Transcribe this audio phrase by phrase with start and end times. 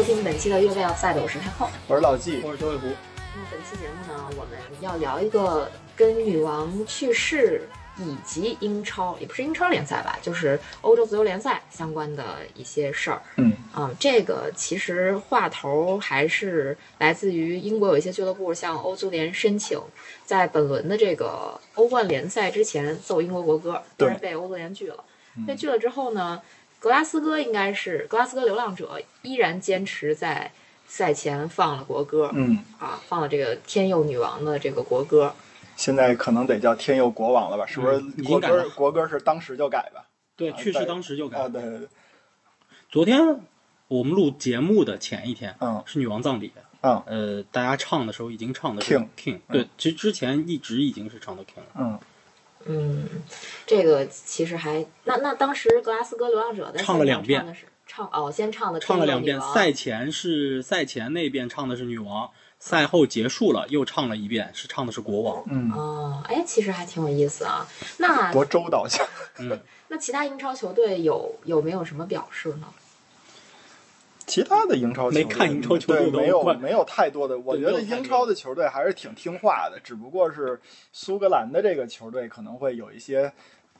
[0.00, 1.68] 收听本期的越位要赛的，我是太后。
[1.86, 2.86] 我是老纪，我是周卫湖。
[2.86, 7.68] 那本期节目呢，我们要聊一个跟女王去世
[7.98, 13.20] 以及英超，也不是英超联赛吧，就是欧洲足球联赛相关的一些事儿。
[13.36, 19.78] 嗯嗯，这个其实话头还是来自于英国有一些俱乐部向欧足联申请，
[20.24, 25.04] 在本轮的这个欧冠联赛之前奏英国国歌，对但是被欧足联拒了。
[25.36, 26.42] 嗯被拒了之后呢，
[26.80, 30.50] 格拉斯哥应该是格拉斯哥流浪者依然坚持在
[30.88, 32.30] 赛前放了国歌。
[32.34, 35.32] 嗯，啊，放了这个天佑女王的这个国歌。
[35.76, 37.64] 现在可能得叫天佑国王了吧？
[37.66, 40.04] 是不是嗯已经国歌改了国歌是当时就改吧？
[40.36, 41.38] 对，啊去世当时就改。
[41.38, 41.88] 啊，对对对，
[42.90, 43.40] 昨天
[43.88, 46.50] 我们录节目的前一天，嗯是女王葬礼。
[46.82, 51.66] 嗯呃，大家唱的时候已经唱的是 King King，嗯对，其实之前一直已经是唱的 King 了。
[51.74, 52.00] 嗯，
[52.66, 53.08] 嗯，
[53.66, 65.42] 这个其实还那那当时格拉斯哥流浪者在唱了两遍唱哦，先唱的唱了两遍，赛前是赛前那遍唱的是女王，赛后结束了又唱了一遍，是唱的是国王。
[65.50, 67.66] 嗯，哦，哎，其实还挺有意思啊。
[67.98, 69.04] 那多周到性。
[69.38, 72.68] 嗯， 那其他英超球队有有没有什么表示呢？
[74.30, 77.38] 其他的英超球队没看英超球队没有没有太多的。
[77.40, 80.60] 我觉得英超的球队还是挺听话的，只不过是
[80.92, 83.32] 苏格兰的这个球队可能会有一些。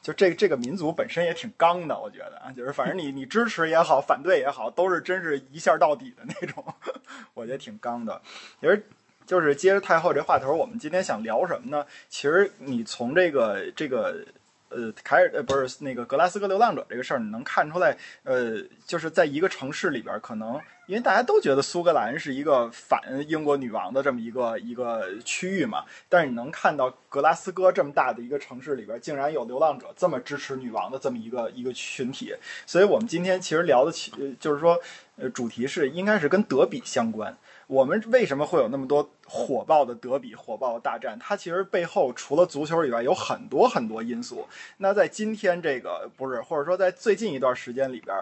[0.03, 6.65] 就这这个民族本身也挺刚的，我觉得啊，就是反正你你支持也好，反对也好，都是真是一下到底的那种，
[7.35, 8.19] 我觉得挺刚的。
[8.63, 8.83] 其实
[9.27, 11.85] 就是接着太后这话头，我们今天想聊什么呢？
[12.09, 14.25] 其实你从这个这个
[14.71, 32.35] 呃凯尔呃不是那个格拉斯哥流浪者这个事儿，你能看出来，呃，就是在一个城市里边，可能因为大家都觉得苏格兰是一个反英国女王的这么一个一个区域嘛，但是你能看到格拉斯哥这么大的一个城市里边，竟然有流浪者这么支持女王的这么一个一个群体，
[32.67, 34.81] 所以我们今天其实聊的起，就是说，
[35.17, 37.37] 呃，主题是应该是跟德比相关。
[37.71, 41.17] 我们为什么会有那么多火爆的德比、火爆的大战？
[41.21, 44.49] 它其实背后除了足球以外，有很多很多因素。
[44.79, 48.21] 那在今天这个不是，或者说在最近一段时间里边，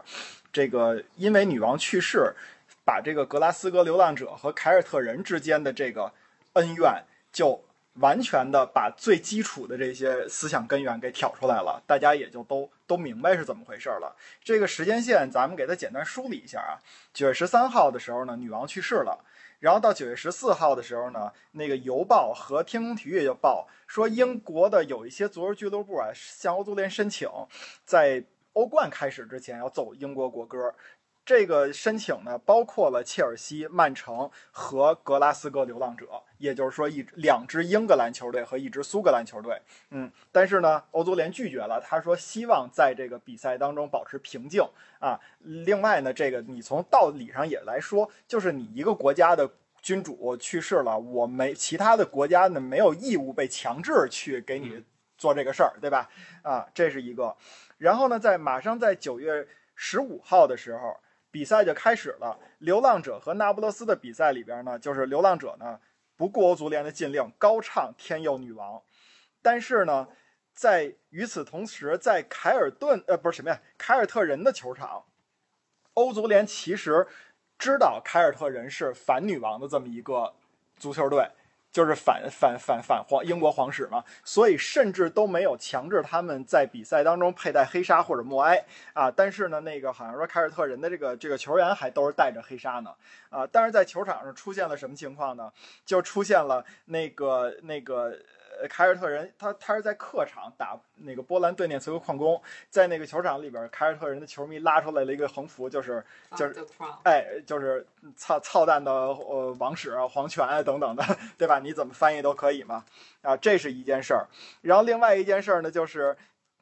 [0.52, 2.34] 这个因为女王去世，
[2.84, 6.12] 把这个格拉斯哥流浪者和凯尔特人之间的这个
[6.52, 14.14] 恩怨就完全的把最基础的这些思想根源给挑出来了，大家也就都都明白是怎么回事了。
[14.44, 16.76] 这个时间线咱们给它简单梳理一下啊。
[17.14, 19.24] 九月十三号的时候呢，女王去世了。
[19.58, 27.28] 然后到九月十四号的时候呢，那个邮报和天空体育就报说，英国的有一些足球俱乐部啊，向欧足联申请，
[27.84, 30.74] 在欧冠开始之前要奏英国国歌。
[31.28, 36.06] 这个申请呢，包括了切尔西、曼城和格拉斯哥流浪者，
[36.38, 39.60] 也就是说一两支英格兰球队和一支苏格兰球队。
[39.90, 44.66] 嗯，但是呢，欧足联拒绝了，他说希望在这个比赛当中保持平静
[45.00, 45.20] 啊。
[45.40, 49.50] 另外呢，这个你从道理上也来说，就是你一个国家的
[49.82, 54.82] 君主去世了，我没其他的国家呢没有义务被强制去给你
[55.18, 56.08] 做这个事儿，对吧？
[56.40, 57.36] 啊，这是一个。
[57.76, 60.96] 然后呢，在马上在九月十五号的时候。
[61.30, 62.38] 比赛就开始了。
[62.58, 65.78] 流浪者和那不勒斯的比赛里边呢，就是流浪者呢
[66.16, 68.74] 不顾欧足联的禁令，高唱《天佑女王》。
[69.40, 70.08] 但是呢，
[70.52, 75.04] 在与此同时，在凯尔顿呃不是什么呀，凯尔特人的球场，
[75.94, 77.06] 欧足联其实
[77.58, 80.34] 知道凯尔特人是反女王的这么一个
[80.76, 81.28] 足球队。
[81.70, 89.10] 就是反反反反皇英国皇室嘛，所以甚至都没有强制他们在比赛当中佩戴黑纱或者默哀啊。
[89.10, 92.92] 但是呢，那个好像说凯尔特人的这个这个球员还都是戴着黑纱呢
[93.30, 93.46] 啊。
[93.50, 95.52] 但是在球场上出现了什么情况呢？
[95.84, 98.18] 就出现了那个那个
[98.68, 102.40] 凯尔特人，他他是在客场打那个波兰顿涅茨克矿工，
[102.70, 106.02] 在那个球场里边，凯尔特人的球迷拉出来了一个横幅，就是
[106.34, 106.66] 就是
[107.04, 111.04] 哎，就是操操蛋的呃王室啊、皇权啊等等的，
[111.38, 111.58] 对吧？
[111.58, 112.84] 你怎么翻译都可以嘛。
[113.22, 114.26] 啊，这是一件事儿。
[114.62, 116.16] 然后另外一件事儿呢，就是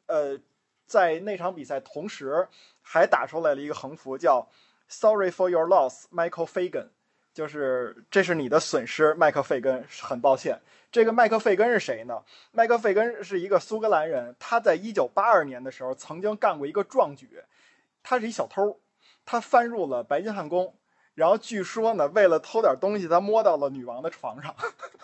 [0.06, 0.38] 呃，
[0.86, 2.48] 在那场比赛同时
[2.82, 4.48] 还打出来了一个横幅，叫
[4.88, 6.88] “Sorry for your loss, Michael Fagan”，
[7.34, 10.60] 就是这是你的损失，麦克费根，很抱歉。
[10.96, 12.22] 这个麦克费根是谁呢？
[12.52, 17.28] 麦克费根是一个苏格兰人，他在一九八二年的时候曾经干过一个壮举，
[18.02, 18.80] 他是一小偷。
[19.26, 20.74] 他翻入了白金汉宫，
[21.12, 24.54] 然后据说呢，为了偷点东西，他摸到了女王的床上。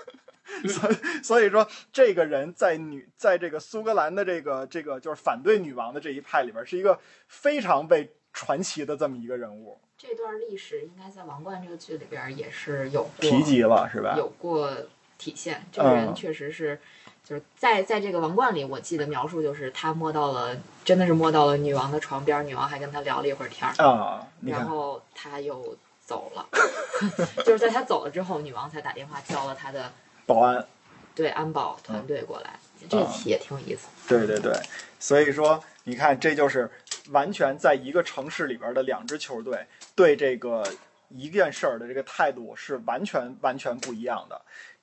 [0.66, 6.98] 所以，所以说，这个人在女在这个苏格兰的这个这个就是反对女王的这一派里边，是一个
[7.28, 9.78] 非常被传奇的这么一个人物。
[9.98, 14.14] 这段历史应该在《王冠》这个剧里边也是有过提及了是吧？
[14.16, 14.74] 有过
[15.22, 15.64] 体现。
[15.70, 16.14] 这个人嗯。
[16.14, 16.80] 确实是
[17.22, 26.48] 就是在在这个王冠里，我记得描述就是他摸到了，真的是摸到了女王的床边，女王还跟他聊了一会儿天儿，啊，然后他又走了，
[27.46, 29.92] 就是在他走了之后，女王才打电话叫了他的
[30.26, 30.66] 保安，
[31.14, 32.58] 对安保团队过来，
[32.88, 33.86] 这题也挺有意思。
[34.08, 34.52] 对对对，
[34.98, 36.68] 所以说你看，这就是
[37.10, 39.64] 完全在一个城市里边的两支球队
[39.94, 40.64] 对这个
[41.08, 44.40] 一件事儿的这个态度是完全完全不一样的，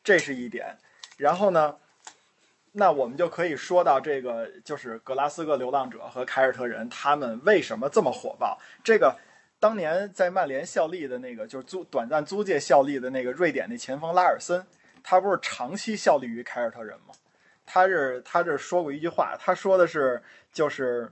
[0.09, 0.75] 这是一点。
[1.17, 1.77] 然后呢，
[2.71, 8.59] 那我们就可以说到这个，就是格拉斯哥流浪者和凯尔特人他们为什么这么火爆？
[8.83, 9.15] 这个
[9.59, 14.65] 当年在曼联效力的那个，就是租短暂租借效力的那个瑞典那前锋拉尔森，
[15.03, 17.13] 他不是长期效力于凯尔特人吗？
[17.67, 21.11] 他是他这说过一句话，他说的是就是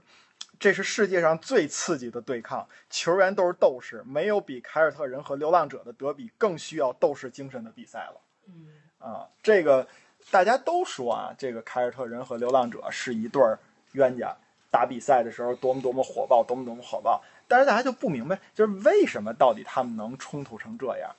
[0.58, 8.20] 这是世界上最刺激的对抗，球员都是斗士，没有比凯尔特人和流浪者的德比更需要斗士精神的比赛了。
[8.50, 8.66] 嗯，
[8.98, 9.86] 啊，这个
[10.30, 13.58] 大家都说啊，这个凯尔特人和流浪者是一对儿
[13.92, 14.36] 冤家，
[14.70, 17.22] 打比赛的时候多么多么火爆，多么多么火爆。
[17.46, 21.10] 但是大家就不明白，就是为什么到底他们能冲突成这样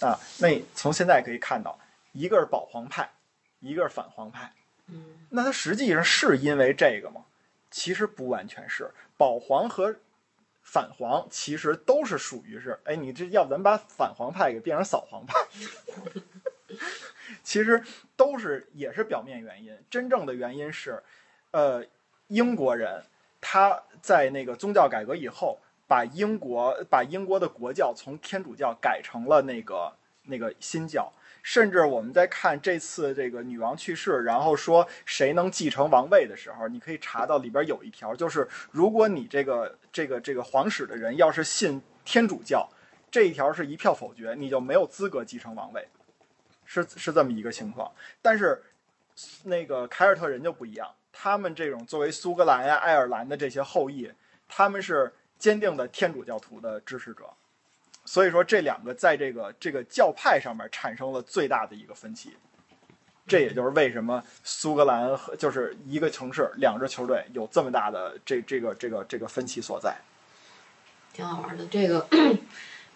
[0.00, 0.18] 啊？
[0.40, 1.78] 那从现在可以看到，
[2.12, 3.08] 一个是保皇派，
[3.60, 4.52] 一个是反皇派。
[4.88, 7.24] 嗯，那他实际上是因为这个吗？
[7.70, 9.94] 其实不完全是，保皇和
[10.62, 15.38] 反皇其实都是属于是，哎，你这要不咱把反皇派给变成扫黄派，
[17.42, 17.82] 其实
[18.16, 21.02] 都是也是表面原因，真正的原因是，
[21.50, 21.84] 呃，
[22.28, 23.02] 英国人
[23.40, 29.92] 他在那个宗教改革以后，把英国把英国的国教从天主教改成了那个
[30.24, 31.12] 那个新教。
[31.46, 42.66] 甚至我们在看这次这个女王去世，然后说谁能继承王位的时候，你可以查到里边有一条，就是如果你这个这个这个皇室的人要是信天主教，
[43.10, 45.86] 这一条是一票否决，你就没有资格继承王位，
[46.82, 47.90] 是是这么一个情况。
[48.20, 48.62] 但是
[49.44, 54.10] 那个凯尔特人就不一样，他们这种作为苏格兰呀、爱尔兰的这些后裔，
[54.48, 57.24] 他们是坚定的天主教徒的支持者。
[58.06, 62.36] 所以说，这两个在这个这个教派上面产生了最大的一个分歧，
[63.26, 69.96] 这也就是为什么苏格兰和就是一个城市两支球队有这么大的这这个这个这个分歧所在。
[71.14, 71.64] 挺好玩的。
[71.68, 72.06] 这个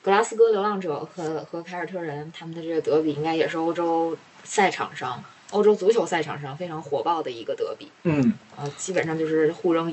[0.09, 7.93] 格拉斯哥流浪者和和凯尔特人他们的这个德比，应该也是欧洲赛场上、欧洲足球赛场上非常火爆的一个德比。
[8.05, 9.85] 嗯，啊，基本上就是互扔，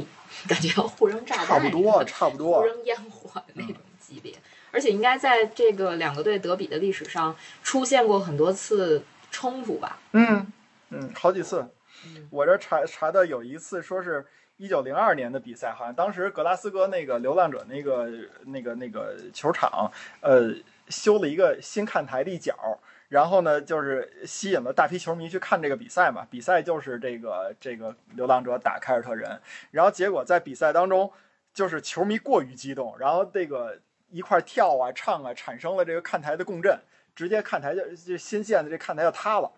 [0.48, 2.66] 感觉要互扔炸弹，差不多，差不多互多。
[2.66, 4.34] 扔烟火的那种级别。
[4.72, 10.00] 而且应该在这个两个队德比的历史上出现过很多次冲突吧？
[10.14, 10.48] 嗯
[10.92, 11.68] 嗯，好几次
[12.06, 12.26] 嗯。
[12.30, 14.26] 我这查查的有一次说是
[14.58, 18.10] 一九零二年的比赛，好像当时格拉斯哥那个流浪者那个
[18.46, 19.92] 那个那个球场，
[20.22, 20.54] 呃，
[20.90, 22.80] 修了一个新看台的一角。
[23.08, 26.26] 然后呢，就是吸引了大批球迷去看这个比赛嘛。
[26.30, 31.12] 比赛就是这个这个流浪者打凯尔特人，然后结果在比赛当中，
[31.54, 33.80] 就是球迷过于激动，然后这个
[34.10, 36.80] 一块跳啊唱啊，产生了这个看台的共振，
[37.16, 39.52] 直接看台就就新建的这看台就塌了。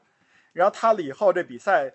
[0.51, 1.93] 然后塌了以后，这比赛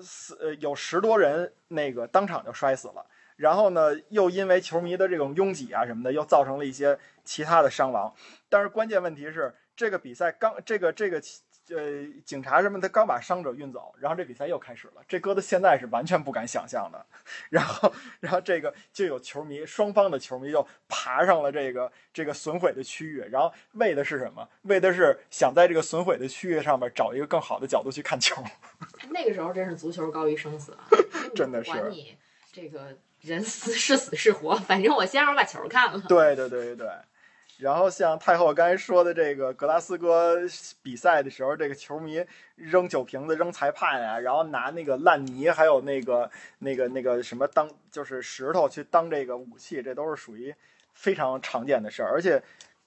[0.00, 3.06] 死呃有十多人那个当场就摔死了。
[3.36, 8.14] 然后呢，又因为球迷的这种拥挤啊什么的，又造成了一些其他的伤亡。
[8.50, 11.18] 但是关键问题是，这个比赛刚这个这个
[11.70, 15.02] 呃警察什么的刚把伤者运走，然后这比赛又开始了。
[15.08, 17.06] 这搁到现在是完全不敢想象的。
[17.50, 24.48] 然后然后这个就有球迷，双方的球迷就爬上了这个这个损毁的区域，然后为的是什么？
[24.62, 28.42] 为的是想在这个损毁的区域上面找一个更好的角度去看球。
[29.10, 30.88] 那个时候真是足球高于生死啊！
[31.34, 32.16] 真的是管你
[32.52, 36.02] 这个人死是死是活，反正我先让我把球看了。
[36.08, 36.88] 对对对对对。
[37.60, 40.38] 然后像太后刚才说的这个格拉斯哥
[40.82, 42.24] 比赛的时候，这个球迷
[42.56, 50.54] 扔酒瓶子、扔裁判啊，然后拿那个烂泥，还有那个那个那个什么当就是石头去当这个武器，这都是属于
[50.94, 52.10] 非常常见的事儿。
[52.10, 52.42] 而且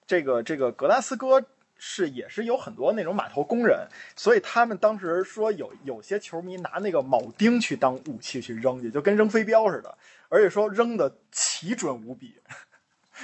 [0.08, 1.44] 这个这个格拉斯哥
[1.78, 9.96] 是也是有很多那种码头工人，所以他们当时说有有些球迷拿那个铆钉去当武器去扔去，就跟扔飞镖似的，
[10.30, 12.34] 而且说扔的奇准无比。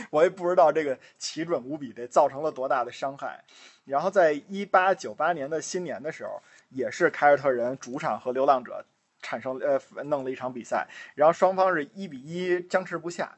[0.10, 3.44] 我也不知道这个奇准无比，这造成了多大的伤害。
[3.86, 8.86] 然后在一八九八年的新年的时候，也是凯尔特人主场和流浪者
[9.22, 13.36] 产生呃弄了一场比赛，然后双方是一比一僵持不下，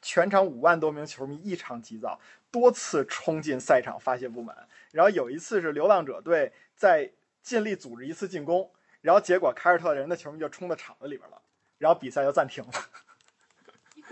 [0.00, 2.18] 全场五万多名球迷异常急躁，
[2.50, 4.56] 多次冲进赛场发泄不满。
[4.90, 7.10] 然后有一次是流浪者队在
[7.42, 11.40] 尽力组织一次进攻，然后结果凯尔特人的球迷就冲到场子里边了，
[11.78, 12.72] 然后比赛就暂停了。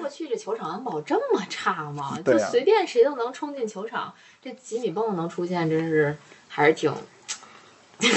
[0.01, 2.19] 过去这球场安保这么差吗？
[2.25, 6.17] 就随便谁都能冲进球场，这吉米蹦能出现，真是
[6.49, 6.93] 还是挺，
[8.01, 8.09] 这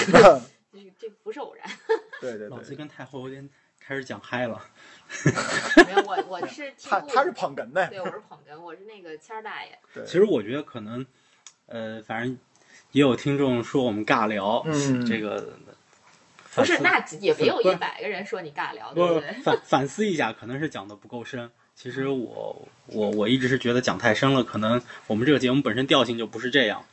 [0.97, 1.69] 这不是偶然。
[2.21, 3.47] 对对对老季对，跟太后有点
[3.79, 4.61] 开始讲嗨了。
[5.85, 9.77] 没有，我我是听 他他是捧哏的，对，我是捧哏，我是那个谦儿大爷。
[9.93, 11.05] 对，其实我觉得可能，
[11.67, 12.37] 呃，反正
[12.93, 15.53] 也有听众说我们尬聊，嗯这个
[16.55, 19.33] 不是，那也没有一百个人说你尬聊，对不不对？
[19.43, 21.51] 反反思一下，可能是讲的不够深。
[21.75, 26.85] 其实我我我一直是觉得讲太深了，可能我们这个节目本身调性就不是这样。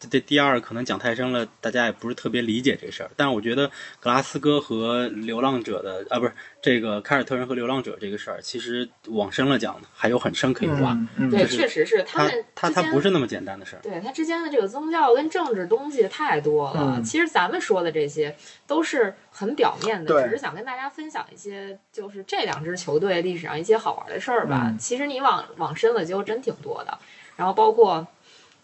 [0.00, 3.10] 这这第二，可能讲太深了，大家也不是特别理解这事儿。
[3.16, 10.92] 但是我觉得格拉斯哥和流浪者的啊，不是这个凯尔特人和流浪者这个事儿，其实往深了讲还有很深可以挖。
[10.92, 13.80] 嗯嗯对，确实是他们他他不是那么简单的事儿。
[13.82, 16.94] 对他之间的这个宗教跟政治东西太多了。
[16.96, 18.36] 嗯其实咱们说的这些
[18.66, 24.66] 都是很表面的，只是想跟大家分享一些，就是这两支球队历史上一些好玩的事儿吧。
[24.66, 26.98] 嗯其实你往往深了就真挺多的。
[27.36, 28.06] 然后包括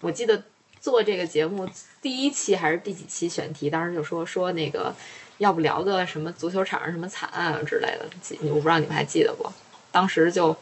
[0.01, 0.43] 我记得
[0.85, 1.67] 做这个节目
[2.03, 4.95] 第一期还是第几期选题，当时就说说那个
[5.39, 9.51] 要不聊个什么足球场上什么惨案啊之类的，记我不知道你们还记得不？
[9.91, 10.55] 当时就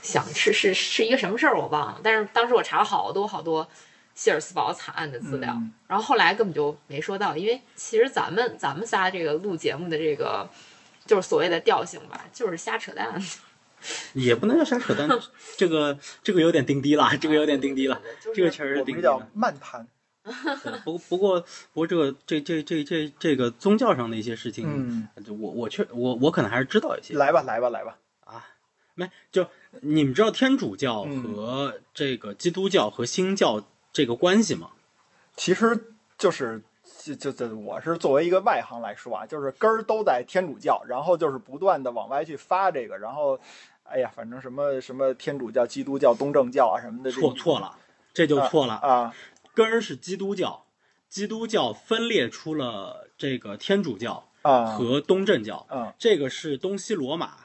[0.00, 3.68] 想是是是一个什么事儿我忘了，但是当时我查了好多好多
[4.14, 10.48] 希尔斯堡惨案的资料，嗯然后后来根本就没说到，因为其实咱们咱们仨这个录节目的这个
[11.04, 13.22] 就是所谓的调性吧，就是瞎扯淡。
[14.12, 15.08] 也不能叫瞎扯淡，
[15.56, 18.00] 这个这个有点定低了，这个有点定低了，
[18.34, 19.28] 这个确实是我们叫定低了。
[19.34, 19.86] 慢谈，
[20.24, 21.40] 对不不过
[21.72, 25.08] 不过这个这这这这这个宗教上的一些事情，嗯，
[25.40, 28.46] 我我确我我可能还是知道一些来吧来吧来吧，啊。
[28.94, 29.46] 没就
[29.80, 34.70] 你们知道天主教嗯和这个基督教和新教这个关系吗？
[35.36, 36.62] 其实就是。
[37.02, 43.38] 就就就我是作为一个外行来说啊，就是根儿都在天主教，然后就是不断的往外去发这个，然后，
[43.84, 47.78] 哎呀，反正什么什么天主教、基督教、东正教啊什么的，这错错了，
[48.12, 48.74] 这就错了。
[48.74, 49.14] 啊，
[49.54, 50.64] 根儿是基督教，
[51.08, 57.36] 基督教分裂出了这个天主教啊，和东正教，嗯这个是东西罗马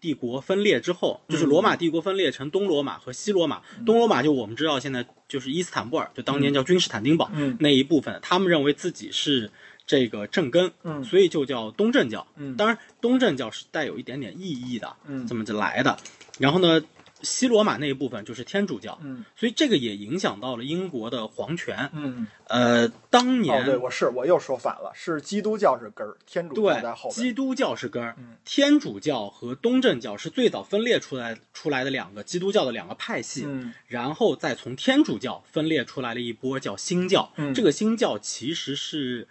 [0.00, 3.62] 帝国分裂之后，嗯就是罗马帝国分裂成东罗马和西罗马。
[3.86, 9.50] 东罗马就我们知道现在就是伊斯坦布尔，就当年叫君士坦丁堡、嗯那一部分，他们认为自己是
[9.86, 12.26] 这个正根，嗯所以就叫东正教。
[12.36, 15.96] 嗯当然，东正教是带有一点点意义的，嗯这么就来的。
[16.38, 16.82] 然后呢，
[17.22, 21.88] 西罗马那一部分就是天主教，嗯所以这个也影响到了英国的皇权。
[21.94, 37.32] 嗯，呃，当年、哦，对，我是我又说反了，是基督教是根儿，天主教在后对，基，督教是根儿，嗯天主教和东正教是最早分裂出来出来的两个基督教的两个派系，嗯然后再从天主教分裂出来了一波叫新教。
[37.36, 39.28] 嗯这个新教其实是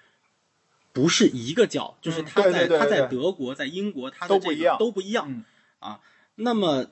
[0.94, 5.44] 不是一个教，就是嗯它在、它在德国、在英国，它的这个都不一样都不一样、嗯
[5.80, 6.00] 啊。
[6.36, 6.86] 那么。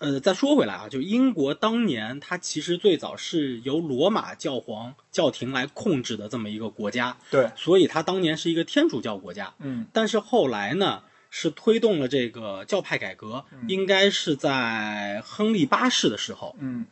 [0.00, 9.54] 呃，再说回来啊，就英国当年，它其实最早是由罗马教皇教廷来控制的这么一个国家，对，所以它当年是一个天主教国家。
[9.58, 16.86] 嗯但是后来呢，是推动了这个教派改革，应该是在亨利八世的时候，嗯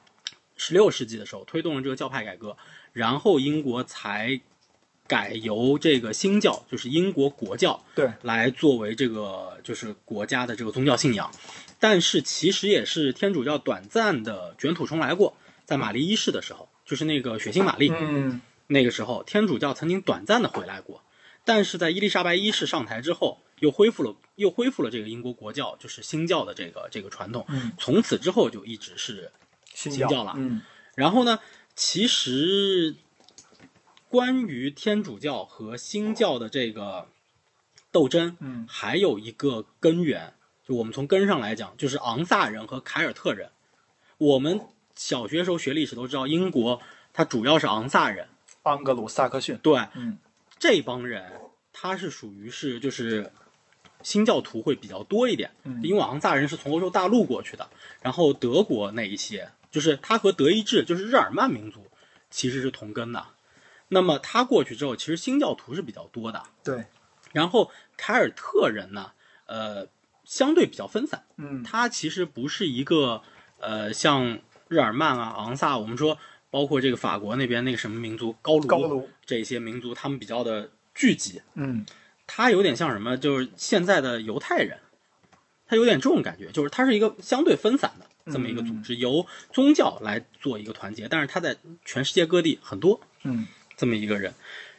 [0.57, 2.57] 十六世纪的时候推动了这个教派改革，
[2.93, 4.41] 然后英国才
[5.07, 11.31] 改由这个新教，就是英国国教，对，来作为这个就是国家的这个宗教信仰。
[11.79, 18.41] 但是其实也是天主教短暂的卷土重来过，在玛丽一世的时候，就是那个血腥玛丽，嗯。
[18.69, 21.01] 那个时候天主教曾经短暂的回来过，
[21.45, 27.47] 但是在伊丽莎白一世上台之后，又恢复了又恢复了这个英国国教，就是新教的这个这个传统。
[27.49, 29.31] 嗯，从此之后就一直是
[29.73, 30.63] 新新教了嗯。
[30.97, 31.39] 然后呢，
[31.77, 32.97] 其实
[34.09, 37.09] 关于天主教和新教的这个
[37.91, 38.67] 斗争，嗯。
[38.69, 40.33] 还有一个根源，
[40.65, 43.51] 就我们从根上来讲，就是昂萨人和凯尔特人。
[44.19, 44.61] 我们
[44.95, 46.81] 小学时候学历史都知道，英国
[47.13, 48.29] 它主要是昂萨人，
[48.63, 50.19] 盎格鲁撒克逊，对，嗯。
[50.59, 51.33] 这帮人
[51.73, 53.31] 他是属于是就是
[54.03, 55.81] 新教徒会比较多一点，嗯。
[55.83, 57.69] 因为昂萨人是从欧洲大陆过去的，
[58.01, 61.85] 然后德国那一些，就是他和德意志就是日耳曼民族
[62.31, 63.27] 其实是同根的。
[63.89, 66.43] 那么他过去之后，其实新教徒是比较多的。
[66.65, 66.87] 对，
[67.33, 69.13] 然后凯尔特人呢，
[69.47, 69.89] 呃，
[70.25, 71.63] 相对比较分散，嗯。
[71.63, 73.23] 他其实不是一个
[73.59, 76.19] 呃像日耳曼啊、昂萨，我们说
[76.51, 81.87] 包括这个法国那边那个什么民族高卢，高卢，这些民族，他们比较的聚集，嗯。
[82.29, 83.17] 他有点像什么？
[83.17, 84.81] 就是现在的犹太人，
[85.65, 93.01] 他有点这种感觉，就是他是一个相对分散的这么一个组织，由宗教来做一个团结，但是他在全世界各地很多。
[93.23, 94.35] 嗯这么一个人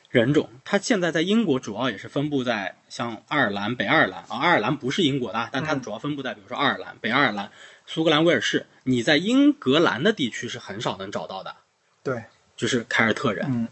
[0.09, 0.49] 人种。
[0.65, 7.51] 他现在在英国主要也是分布在像爱尔兰、北爱尔兰啊，爱尔兰不是英国的啊，但它嗯主要分布在比如说爱尔兰、北爱尔兰、
[7.85, 8.65] 苏格兰、威尔士。
[8.83, 11.55] 你在英格兰的地区是很少能找到的，
[12.03, 12.23] 对，
[12.55, 13.45] 就是凯尔特人。
[13.49, 13.67] 嗯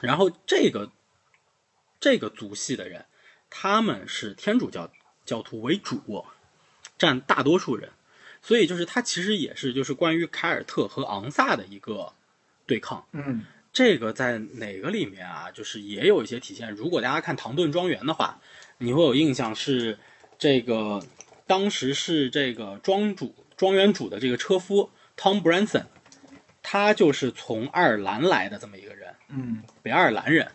[0.00, 0.90] 然后这个
[1.98, 3.04] 这个族系的人，
[3.50, 4.90] 他们是天主教
[5.26, 6.24] 教徒为主，
[6.96, 7.90] 占大多数人，
[8.40, 12.12] 所以就是他其实也是就是关于凯尔特和昂萨的一个
[12.66, 13.04] 对抗。
[13.12, 15.50] 嗯这个在哪个里面啊？
[15.52, 16.70] 就是也有一些体现。
[16.72, 18.40] 如果大家看《唐顿庄园》的话，
[18.78, 19.98] 你会有印象是
[20.38, 21.02] 这个
[21.46, 25.84] 当时是这个庄主庄园主的这个车夫 Tom Branson，
[26.62, 30.50] 他就是从爱尔兰来的这么一个人，嗯北爱尔兰人，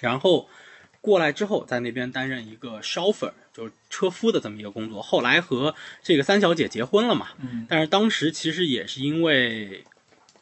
[0.00, 0.48] 然后
[1.00, 5.02] 过来之后在那边担任一个 chauffeur，就是车夫的这么一个工作。
[5.02, 9.84] 后来和这个三小姐结婚了嘛，嗯但是当时其实也是因为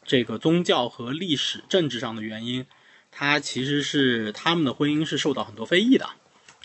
[0.03, 2.65] 这个宗教和历史、政治上的原因，
[3.11, 6.09] 他其实是他们的婚姻是受到很多非议的。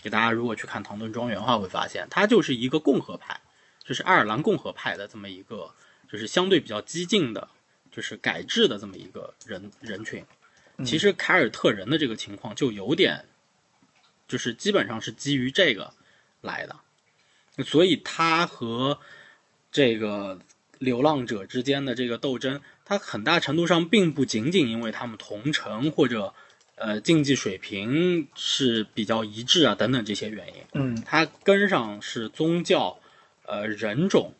[0.01, 3.41] 给大家如果去看《唐顿庄园》的话，会发现他就是一个共和派，
[3.83, 5.73] 就是爱尔兰共和派的这么一个，
[6.09, 7.47] 就是相对比较激进的，
[7.91, 10.23] 就是改制的这么一个人人群。
[10.85, 13.25] 其实凯尔特人的这个情况就有点，
[14.27, 15.91] 就是基本上是基于这个
[16.41, 16.75] 来的，
[17.65, 18.99] 所以他和
[19.71, 20.39] 这个
[20.79, 26.33] 流浪者之间的这个斗争，它很大程度上并不仅仅因为他们同城或者
[26.75, 32.99] 呃竞技水平是比较一致啊等等这些原因，嗯它跟上是宗教、
[33.45, 34.33] 呃人种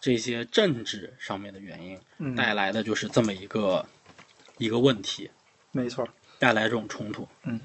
[0.00, 3.86] 这些政治上面的原因嗯，带来的就是这么一个
[4.58, 5.30] 一个问题，
[5.70, 6.08] 没错。
[6.38, 7.60] 带来这种冲突，嗯，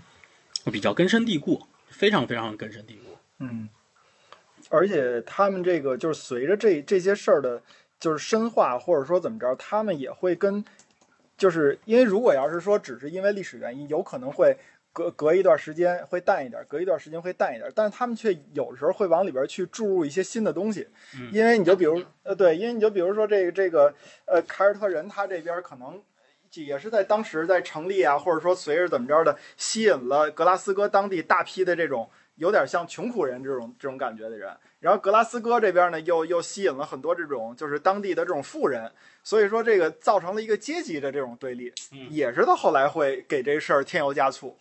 [0.71, 3.17] 比较根深蒂固，非常非常根深蒂固。
[3.39, 3.67] 嗯，
[4.69, 7.63] 而且他们这个就是随着这这些事儿的，
[7.99, 10.63] 就是深化或者说怎么着，他们也会跟，
[11.37, 14.57] 就是因为如果要是说只是因为历史原因，有可能会
[14.93, 23.93] 隔隔一段时间会淡一点，隔一段时间会淡一点，但是他们却有时候会往里边去注入一些新的东西，嗯因为你就比如呃对，因为你就比如说这个这个
[24.25, 26.01] 呃凯尔特人他这边可能。
[26.53, 38.91] 也是在当时在成立啊，或者说随着怎么着的，吸引了格拉斯哥当地大批的这种有点像穷苦人这种这种感觉的人，然后格拉斯哥这边呢又又吸引了很多这种就是当地的这种富人，
[39.23, 42.07] 所以说这个造成了一个阶级的这种对立，嗯。
[42.09, 44.57] 也是到后来会给这事儿添油加醋。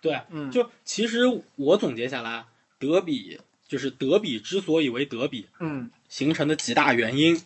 [0.00, 1.20] 对，嗯，就其实
[1.56, 2.44] 我总结下来，
[2.78, 5.90] 德比就是德比之所以为德比，嗯。
[6.08, 7.40] 形成的几大原因：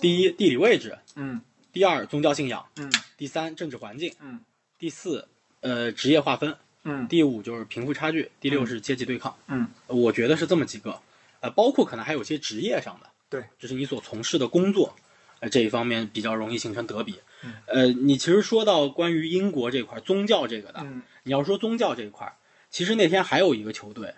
[0.00, 1.40] 第一，地理位置；嗯。
[1.72, 2.92] 第二，宗教信仰；嗯。
[3.16, 4.40] 第三，政治环境；嗯。
[4.78, 5.26] 第四，
[5.60, 6.52] 呃，职业划分；
[6.84, 9.36] 嗯第五就是贫富差距；第六是阶级对抗。
[9.46, 11.00] 嗯我觉得是这么几个，
[11.40, 14.94] 呃，包括可能还有些职业上的，对，就是你所从事的工作，
[15.40, 17.20] 呃，这一方面比较容易形成德比。
[17.44, 22.34] 嗯呃，你其实说到关于英国这块宗教这个的，嗯你要说宗教这一块儿，
[22.70, 24.14] 其实那天还有一个球队，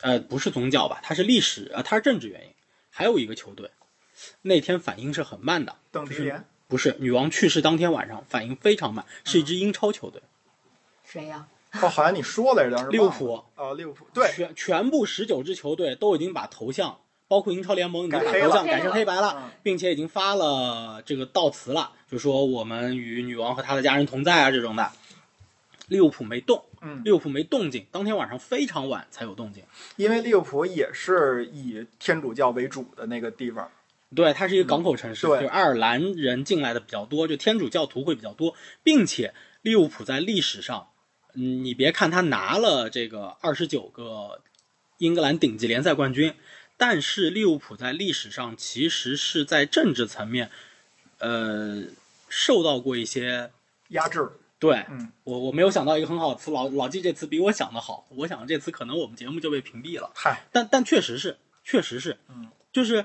[0.00, 2.50] 呃，不是宗教吧，它是历史，呃，它是政治原因。
[2.90, 3.70] 还有一个球队，
[4.40, 10.22] 那天反应是很慢的，邓迪联不是女王去世当天晚上反应非常慢，是一支英超球队，
[11.04, 11.46] 谁呀？
[11.82, 13.42] 哦，好像你说来着，利物浦。
[13.54, 24.90] 啊，利物浦对，全全部十九支球队都已经把头像，包括英超联盟已经把头像改成黑白了，嗯并且已经发了这个悼词了，就说我们与女王和她的家人同在啊这种的。
[25.88, 29.62] 利物浦没动，嗯，利物浦没动静，当天晚上非常晚才有动静。
[29.94, 33.70] 因为利物浦也是以天主教为主的那个地方。
[34.12, 40.88] 对，它是一个港口城市，就是爱尔兰人进来的比较多，就天主教徒会比较多，并且利物浦在历史上，
[41.36, 44.40] 嗯，你别看他拿了这个二十九个
[44.98, 46.34] 英格兰顶级联赛冠军，
[46.76, 50.50] 但是利物浦在历史上其实是在政治层面，
[51.18, 51.84] 呃，
[52.28, 53.50] 受到过一些。
[53.90, 58.04] 压制，对嗯我，我没有想到一个很好的词，老老季这次比我想的好。
[58.10, 60.10] 我想这次可能我们节目就被屏蔽了。
[60.16, 63.04] 嗨，但但确实是，确实是，嗯，就是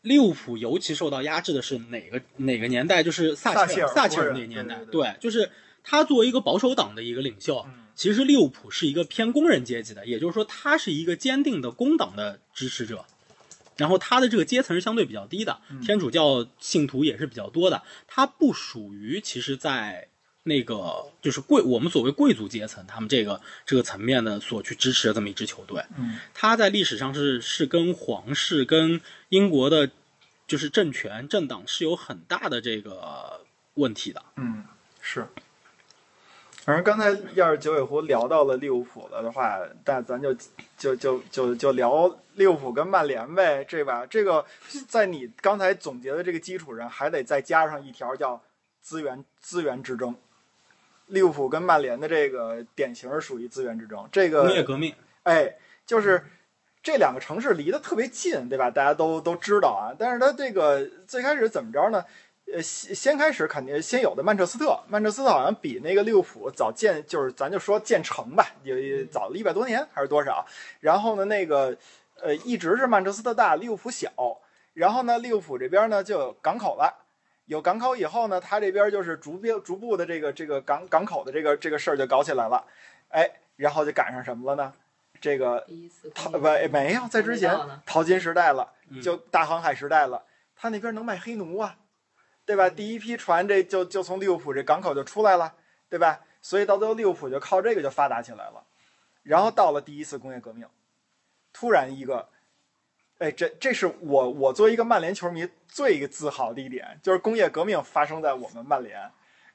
[0.00, 3.04] 利物浦尤其受到压制的是哪个哪个年代？
[3.04, 5.48] 就是撒撒切尔切撒切尔那个年代，对对就是
[5.82, 13.04] 他作为一个保守党的一个领袖，嗯其实利物浦是一个偏工人阶级的，也就是说他是一个坚定的工党的支持者。
[13.76, 20.08] 然后他的这个阶层是相对比较低的，嗯天主教信徒也是比较多的，他不属于其实，在
[20.44, 25.82] 那个就是贵我们所谓贵族阶层，他们这个这个层面的所去支持的这么一支球队。
[25.98, 29.90] 嗯他在历史上是是跟皇室、跟英国的，
[30.46, 34.22] 就是政权、政党是有很大的这个问题的。
[34.36, 34.64] 嗯，
[35.00, 35.26] 是。
[36.64, 40.32] 反正刚才要是九尾狐聊到了利物浦了的话，那咱就
[40.78, 44.06] 就就就就聊利物浦跟曼联呗，这吧？
[44.06, 44.44] 这个
[44.86, 48.40] 在你刚才总结的这个基础上，还得再加上一条叫
[48.80, 50.14] 资源资源之争。
[51.06, 54.94] 利物浦跟曼联的这个典型属于资源之争，这个工业革命，
[55.24, 56.24] 哎，就是
[56.80, 58.70] 这两个城市离得特别近，对吧？
[58.70, 59.92] 大家都都知道啊。
[59.98, 62.04] 但是它这个最开始怎么着呢？
[62.52, 70.44] 呃，先先开始肯定先有的曼彻斯特，曼彻斯特好像比那个利物浦早建，就是咱就说建成吧，也早了一百多年还是多少？
[70.80, 71.76] 然后呢，那个
[72.20, 74.10] 呃，一直是曼彻斯特大，利物浦小。
[74.74, 76.94] 然后呢，利物浦这边呢就有港口了，
[77.46, 82.64] 有港口以后呢，他这边就是逐步逐步的这个这个港港口的这个这个事儿就搞起来了，
[83.08, 84.72] 哎，然后就赶上什么了呢？
[85.20, 85.66] 这个
[86.14, 86.38] 淘不
[86.70, 87.54] 没有在之前
[87.86, 90.22] 淘金时代了，就大航海时代了，
[90.56, 91.76] 他那边能卖黑奴啊。
[92.44, 92.68] 对吧？
[92.68, 95.54] 第一批船这就就从利物浦这港口就出来了，
[95.88, 96.20] 对吧？
[96.40, 98.64] 所以到最后利物浦就靠这个就发达起来了。
[99.22, 100.66] 然后到了第一次工业革命，
[101.52, 102.28] 突然一个，
[103.18, 109.12] 哎，这这是我我作为一个曼联球迷最自豪的一点，就是工业革命发生在我们曼联，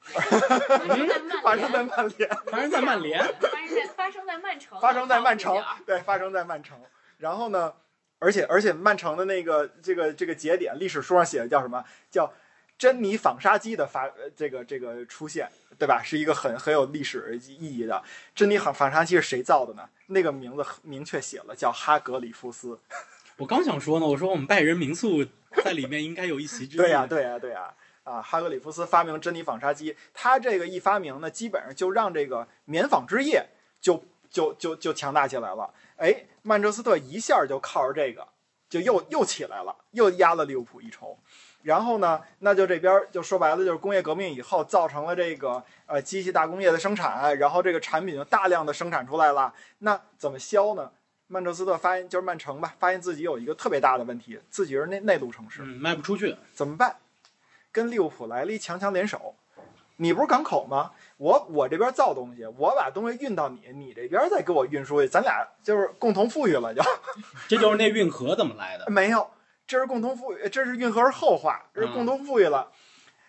[1.42, 6.80] 发生在曼联，发生在曼联，发生在发生在曼城，发生在曼城， 对，发生在曼城。
[7.18, 7.74] 然后呢，
[8.18, 11.84] 而且而且曼城的那个这个这个节点，历史书上写的叫什么？
[12.10, 12.32] 叫
[12.78, 16.00] 珍妮纺纱机的发呃这个这个出现，对吧？
[16.02, 18.02] 是一个很很有历史意义的。
[18.34, 19.88] 珍妮纺纺纱机是谁造的呢？
[20.06, 22.78] 那个名字明确写了，叫哈格里夫斯。
[23.36, 25.26] 我刚想说呢，我说我们拜仁民宿
[25.64, 26.78] 在里面应该有一席之地。
[26.78, 27.74] 对呀，对呀，对呀！
[28.04, 33.46] 啊，哈格里夫斯发明珍妮纺纱机，他这个一发明呢，基本上就让这个棉纺织业
[33.80, 35.74] 就就就就强大起来了。
[35.96, 38.26] 哎，曼彻斯特一下就靠着这个，
[38.70, 41.18] 就又又起来了，又压了利物浦一筹。
[41.62, 49.52] 然后呢，那就这边就说白了，就是工业革命以后造成了这个呃机器大工业的生产，然后这个产品就大量的生产出来了。
[49.78, 50.90] 那怎么销呢？
[51.26, 56.96] 曼彻斯特发现就是曼城吧，发现自己有一个特别大的问题，自己是内内陆城市，卖不出去，怎么办？
[57.70, 59.34] 跟利物浦来了一强强联手。
[60.00, 60.92] 你不是港口吗？
[61.16, 66.80] 我我这边造东西，我把东西运到你，你这边再给我运输去，咱俩就是共同富裕了，就。
[67.48, 68.86] 这就是那运河怎么来的？
[68.90, 69.28] 没有。
[69.68, 72.72] 这是共同富裕，这是运河是后话，这是共同富裕了。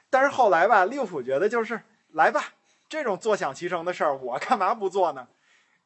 [0.09, 1.81] 但是后来吧，利物浦觉得就是
[2.13, 2.41] 来吧，
[2.87, 5.27] 这种坐享其成的事儿，我干嘛不做呢？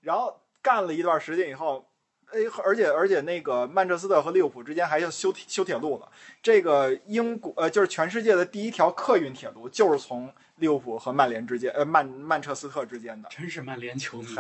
[0.01, 1.89] 然后干了一段时间以后，
[2.33, 6.07] 哎，而且而且那个曼彻斯特和利物浦之间还要修修铁路呢。
[6.41, 13.29] 这个英国呃，就是全世界的第一条客运铁路，就是从利物浦和曼联之间，呃曼曼彻斯特之间的。
[13.29, 14.35] 真是曼联球迷。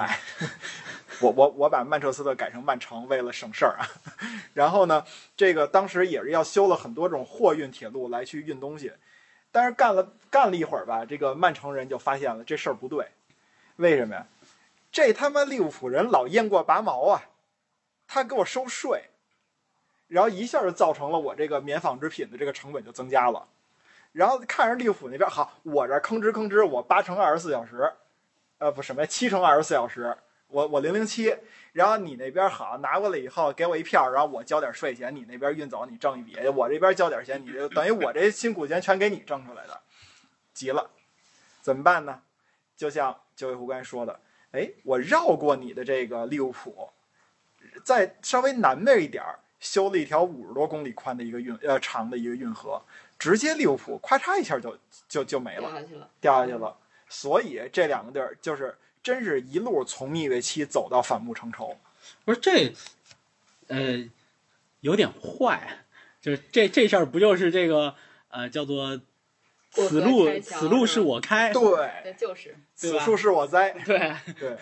[1.21, 3.85] 我我我把曼彻斯特改成曼城，为了省事儿啊。
[4.53, 5.05] 然后呢，
[5.37, 8.91] 这个当时也是要修了很多种货运铁路来去运东西，
[9.51, 13.05] 但是干了干了一会儿吧，这个曼城人就发现了这事儿不对，
[13.75, 14.25] 为什么呀？
[14.91, 17.23] 这他妈利物浦人老雁过拔毛啊，
[18.13, 19.05] 他给我收税，
[20.07, 23.47] 然后一下就造成了我这个棉纺织品的这个成本就增加了。
[24.11, 27.91] 然后看着利物浦那边好，我这吭哧吭哧，我八乘二十四小时，
[28.59, 30.15] 呃不什么呀，七乘二十四小时。
[30.49, 31.35] 我我零零七，
[31.71, 39.81] 然后你那边好拿过来以后给我一票，然后我交点税钱，你那边运走你挣一笔，我这边交点钱，你就等于我这辛苦钱全给你挣出来的，
[40.53, 40.91] 急了，
[41.61, 42.21] 怎么办呢？
[42.77, 44.19] 就像九尾狐刚才说的，
[44.51, 46.91] 哎，我绕过你的这个利物浦，
[47.83, 49.23] 再稍微南边一点
[49.59, 52.81] 修了一条五十多公里宽的一个运呃长的一个运河，
[53.17, 56.77] 直接利物浦咔嚓一下就就就没了，掉下去了，掉下去了。
[57.07, 58.75] 所以这两个地儿就是。
[59.03, 61.77] 真是一路从蜜月期走到反目成仇，
[62.23, 62.73] 不是这，
[63.67, 64.09] 呃，
[64.79, 65.83] 有点坏，
[66.21, 67.95] 就是这这事儿不就是这个
[68.29, 69.01] 呃叫做
[69.71, 72.55] 此路此路是我开，对，就是。
[72.75, 74.15] 此树是我栽，对。
[74.39, 74.57] 对，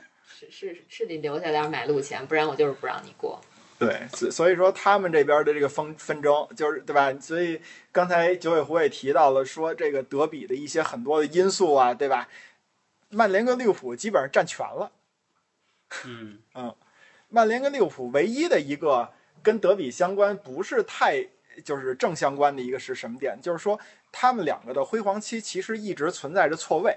[0.50, 3.40] 是是是得留下点买路钱，不然我就是不让你过。
[3.78, 7.12] 对，所所以说他们这边的这个纷纷争就是对吧？
[7.20, 12.28] 所以刚才九尾狐也提到了说这个德比的一些很多的因素啊，对吧？
[13.10, 14.90] 曼联跟利物浦基本上占全了，
[16.04, 16.74] 嗯嗯，
[17.28, 21.24] 曼联跟利物浦唯一的一个跟德比相关不是太
[21.64, 23.38] 就是正相关的一个是什么点？
[23.40, 23.78] 就是说
[24.10, 26.96] 他们两个的辉煌期其实一直存在着错位，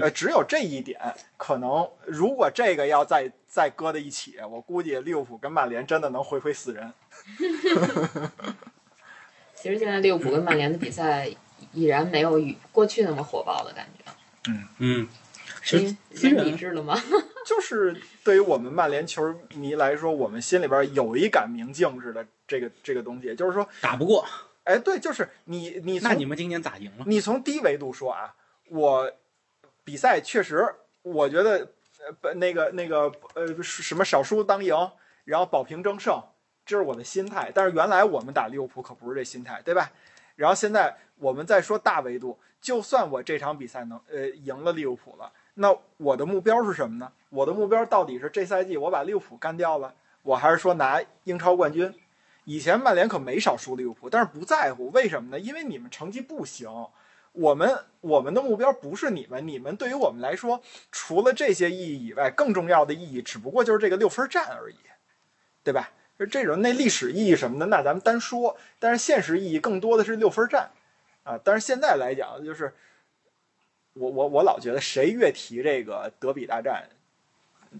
[0.00, 0.98] 呃，只有这一点
[1.36, 6.92] 可能，如果这个要再再搁在一起，我估计利物浦跟曼联真的能回回死人。
[9.54, 11.30] 其实现在利物浦跟曼联的比赛
[11.72, 14.04] 已然没有与过去那么火爆的感觉，
[14.48, 15.08] 嗯嗯。
[15.62, 15.78] 是
[16.28, 16.94] 理智了吗？
[17.46, 24.26] 就是对于我们曼联球迷来说，我们心里边有一杆明镜似的这个这个东西，就是说打不过。
[24.64, 27.04] 哎，对，就是你你那你们今年咋赢了？
[27.06, 28.34] 你从低维度说啊，
[28.68, 29.10] 我
[29.84, 31.68] 比赛确实，我觉得
[32.22, 34.74] 呃那个那个呃什么少输当赢，
[35.24, 36.20] 然后保平争胜，
[36.64, 37.52] 这是我的心态。
[37.54, 39.90] 但是原来我们打利物浦可不是这心态，对吧？
[40.36, 45.30] 然后现在我们再说大维度，就算我这场比赛能呃赢了利物浦了。
[45.54, 47.12] 那我的目标是什么呢？
[47.28, 51.94] 我的目标到底是这赛季我把利物浦干掉了，我还是说拿英超冠军？
[52.44, 55.38] 以前曼联可没少输利物浦，但是不在乎，为什么呢？
[55.38, 56.68] 因为你们成绩不行。
[57.34, 64.76] 我们我们的目标不是你们，你们对于我们来说，除了这些意义以外，更重要的意义只不过就是这个六分战而已，
[65.64, 65.90] 对吧？
[66.30, 68.56] 这种那历史意义什么的，那咱们单说。
[68.78, 70.70] 但是现实意义更多的是六分战
[71.24, 71.36] 啊。
[71.42, 72.72] 但是现在来讲，就是
[73.94, 76.88] 我我我老觉得谁越提这个德比大战，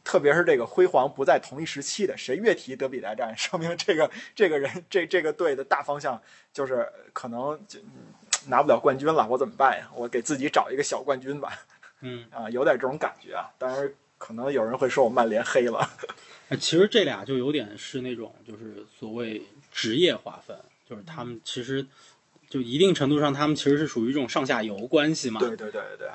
[0.03, 6.21] 特别是这个辉煌不在同一时期的，谁越提德比大战，说明这个这个人这这个队的大方向
[6.53, 7.79] 就是可能就。
[8.47, 9.89] 拿不了冠军了，我怎么办呀？
[9.95, 11.53] 我给自己找一个小冠军吧。
[12.01, 13.49] 嗯啊，有点这种感觉啊。
[13.59, 15.89] 当然，可能有人会说我曼联黑了。
[16.61, 20.57] 其实这俩就有点是那种，就是所谓职业划分，
[20.89, 21.87] 就是他们其实
[22.49, 25.41] 就一定程度上，他们其实是属于一种上下游关系嘛。
[25.41, 26.09] 对对对对，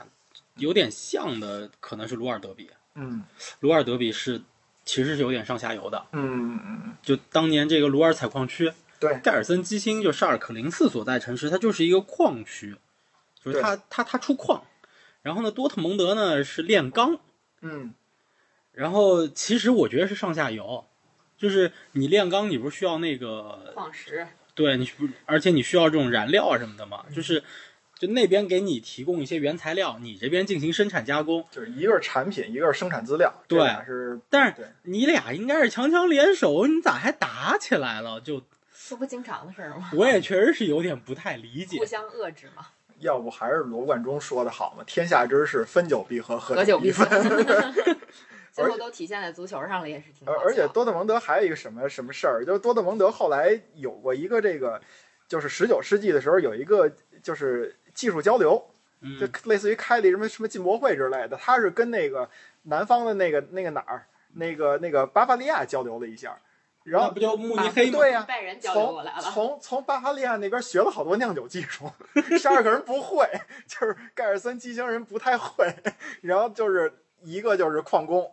[0.57, 2.69] 有点像的可能是鲁尔德比。
[2.95, 3.23] 嗯，
[3.61, 4.41] 鲁尔德比是
[4.85, 6.05] 其实是有点上下游的。
[6.11, 8.71] 嗯嗯嗯，就当年这个鲁尔采矿区。
[8.99, 12.75] 对，盖尔森基辛就沙尔克零四所在城市，它就是一个矿区，
[13.41, 14.65] 就是它它它出矿，
[15.21, 17.17] 然后呢，多特蒙德呢是炼钢，
[17.62, 17.93] 嗯，
[18.73, 20.85] 然后其实我觉得是上下游，
[21.38, 27.41] 就是你炼钢，你不是需要那个矿石，对你不，而且你需要这种燃料什么的嘛，就是
[27.97, 38.19] 就那边给你提供一些原材料，你这边进行生产加工，就是一个是产品，一个是生产资料，对，是，但是你俩应该是强强联手，你咋还打起来了？
[38.19, 38.43] 就。
[38.89, 39.91] 这不经常的事儿吗？
[39.93, 41.78] 我也确实是有点不太理解。
[41.78, 42.65] 互相遏制嘛。
[42.97, 44.84] 要不还是罗贯中说的好嘛？
[44.88, 47.08] 天下之事，分久必合，合久必分。
[48.52, 50.28] 最后都体现在足球上了，也是挺。
[50.28, 54.82] 而而且多特蒙德还有一个什么什么事儿，就是多特蒙德后来有过一个这个，
[55.28, 58.60] 就是十九世纪的时候有一个就是技术交流，
[59.19, 61.38] 就类似于开了什么什么进博会之类的。
[61.38, 62.28] 他是跟那个
[62.63, 66.36] 南方的那个那个哪儿，那个那个巴伐利亚交流了一下。
[66.89, 67.99] 然后不就慕尼黑吗？
[67.99, 68.28] 对呀，
[68.62, 71.91] 从从从巴伐利亚那边学了好多酿酒技术，
[72.38, 73.30] 十二个人不会，
[73.67, 75.73] 就是盖尔森基星人不太会。
[76.21, 78.32] 然后就是一个就是矿工，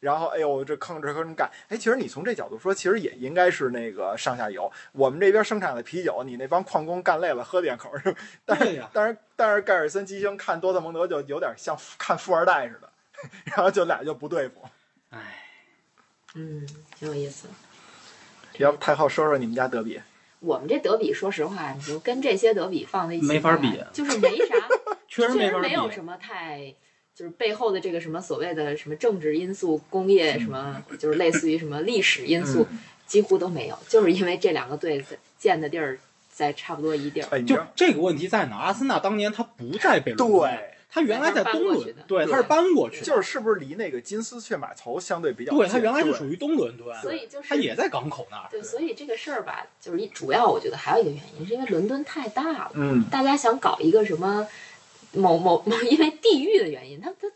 [0.00, 1.50] 然后哎呦这吭哧吭哧干。
[1.68, 4.70] 哎，其实你从这角度说，其实也应该是那个上下游。
[4.92, 7.90] 我们这边生产的啤酒，你那帮矿工干累了喝点口。
[8.44, 12.88] 但是但是但是盖尔森基星看多特蒙德就有点像看富二代似的，
[13.44, 14.64] 然后就俩就不对付。
[15.10, 15.44] 哎，
[16.34, 16.66] 嗯，
[16.96, 17.48] 挺有意思。
[18.58, 20.00] 要不太后说说你们家德比？
[20.40, 24.54] 我们这德比，说实话，你就跟这些德比放在一起，没法比，就是没啥，
[25.08, 26.74] 确实没没有什么太，
[27.14, 32.66] 就是背后的这个什么所谓的什么政治因素、工业什么，就是类似于什么历史因素，
[33.06, 35.04] 几乎都没有，就是因为这两个队
[35.36, 35.98] 建的地儿
[36.30, 37.42] 在差不多一地儿。
[37.42, 38.56] 就这个问题在哪？
[38.58, 40.58] 阿森纳当年他不在北伦敦。
[40.90, 45.58] 他原来在东伦，对，他是搬过去，就是是不是离那个金丝雀码头相对比较近？
[45.58, 48.48] 对，他原来是属于东伦敦，所以就是他也在港口那儿。
[48.50, 54.48] 对，所以这个事儿吧，就是一主要我觉得还有一个原因，是因为伦敦太大了，嗯，大家想搞一个什么
[55.12, 57.28] 某某某，因为地域的原因，他他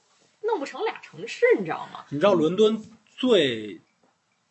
[0.42, 2.04] 弄不成俩城市，你知道吗？
[2.08, 2.82] 你知道伦敦
[3.16, 3.80] 最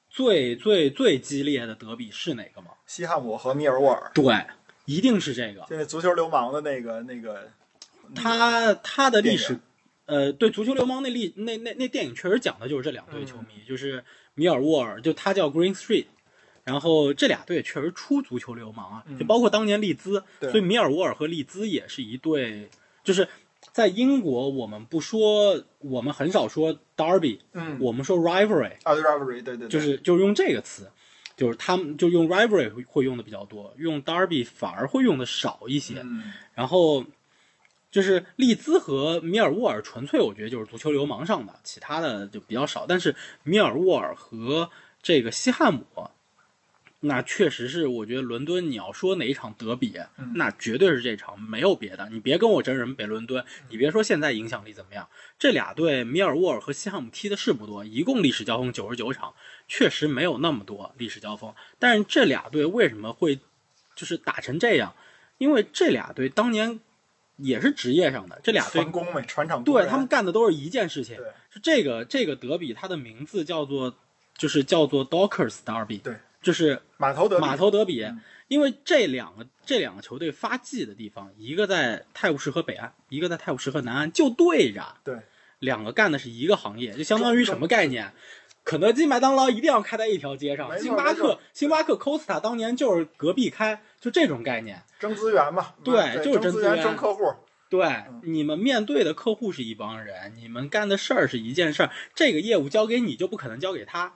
[0.10, 2.72] 最最最激烈的德比是哪个吗？
[2.86, 4.12] 西汉姆和米尔沃尔。
[4.14, 4.46] 对，
[4.86, 5.66] 一定是这个。
[5.70, 7.50] 就是足球流氓的那个那个，
[8.16, 9.60] 他他的历史。
[10.08, 16.08] 呃，对，足球流氓那历那那那电影确实讲的就是这两队球迷，就是米尔沃尔，就他叫 Green Street，
[16.66, 22.70] 然后这俩队确实出足球流氓啊，就包括当年利兹，所以米尔沃尔和利兹也是一对，
[23.06, 23.26] 就是
[23.72, 30.92] 在英国我们不说，我们很少说 Derby，嗯，我们说 Rivalry，啊，Rivalry，对对，就是就是用这个词，
[31.38, 36.04] 就是他们就用 Rivalry 会用的比较多，用 Derby 反而会用的少一些，
[36.54, 37.06] 然后。
[37.92, 42.86] 就是利兹和米尔沃尔，纯粹我觉得就是足球流氓上的，其他的就比较少。
[42.88, 44.72] 但是米尔沃尔和
[45.04, 46.10] 这个西汉姆，
[47.02, 50.00] 那确实是我觉得伦敦你要说哪一场德比，
[50.36, 52.08] 那绝对是这场，没有别的。
[52.10, 59.34] 你别跟我争什么北伦敦，你别说现在影响力怎么样，这俩队米尔沃尔和西汉姆踢的是不多，一共历史交锋九十九场，
[59.68, 61.54] 确实没有那么多历史交锋。
[61.78, 63.40] 但是这俩队为什么会
[63.96, 64.96] 就是打成这样？
[65.40, 66.80] 因为这俩队当年。
[67.42, 71.18] 也是职业上的这俩队，工呗，船厂对他们干的都是一件事情。
[71.50, 73.96] 是这个这个德比，它的名字叫做
[74.38, 78.06] 就是叫做 Dockers Derby，对，就是码头德码头德比。
[78.48, 84.96] 因为这两个这两个球队发迹的地方，一个在泰晤士河北岸，一个在泰晤士河南岸，就对着。
[85.06, 85.18] 对，
[85.60, 88.12] 两个干的是一个行业，就相当于什么概念？
[88.64, 90.78] 肯德基、麦当劳一定要开在一条街上。
[90.80, 94.84] 星巴克、星巴克、Costa 当年就是隔壁开，就这种概念。
[95.00, 97.24] 争资源嘛，对，就是争资源、争客户。
[97.70, 104.14] 对，你们面对的客户是一帮人，你们干的事儿是一件事儿，这个业务交给你就不可能交给他。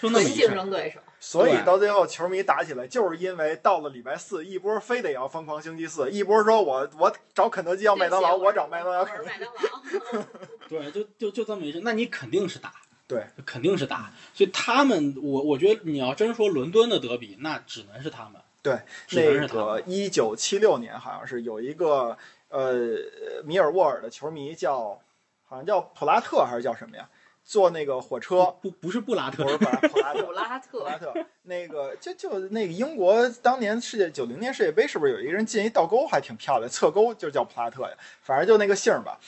[0.00, 0.54] 就那么纯竞。
[0.54, 1.00] 争对手。
[1.18, 10.24] 所以到最后球迷打起来，就是因为到了礼拜四，一波非得要疯狂星期四，一波说我我找肯德基要麦当劳，我找麦当劳我是麦当劳。
[10.68, 12.72] 对，就就就这么一事，那你肯定是打，
[13.06, 14.10] 对，肯定是打。
[14.32, 19.64] 所以他们，我我觉得你要真说伦敦的德比，那只能是他们，对，只能那是他们。
[19.64, 22.16] 个一九七六年好像是有一个
[22.48, 22.98] 呃
[23.44, 25.00] 米尔沃尔的球迷叫
[25.44, 27.08] 好像叫普拉特还是叫什么呀？
[27.44, 31.12] 坐那个火车，不不是布拉特不，是普拉特 普，拉特普拉特，
[31.42, 39.18] 那个就就那个英国当年世界九零年世界杯是不是有一个人进一倒钩还挺漂亮，侧钩就叫普拉特呀，反正就那个姓儿吧。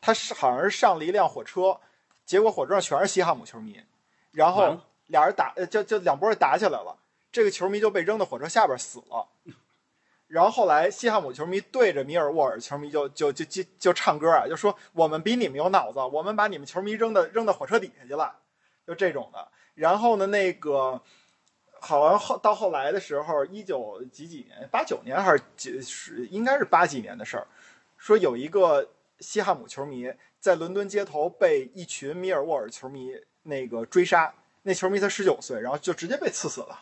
[0.00, 1.78] 他是好像是上了一辆火车，
[2.30, 3.82] 结果火车上全是西汉姆球迷，
[4.30, 6.96] 然后俩人打，呃就就两拨人打起来了，
[7.32, 9.26] 这个球迷就被扔到火车下边死了。
[10.28, 18.32] 然后后来西汉姆球迷对着米尔沃尔球迷就就就就就唱歌啊，就说我们比你们有脑子，我们把你们球迷扔到扔到火车底下去了，
[18.86, 19.48] 就这种的。
[19.74, 21.02] 然后呢，那个
[21.80, 27.48] 好像后到后来的时候，一九几几年，八九年还是几是应该是八几年的事儿，
[27.98, 28.88] 说有一个
[29.20, 36.80] 西汉姆球迷在伦敦街头被一群米尔沃尔球迷那个追杀，那球迷才十九岁，然后就直接被刺死了。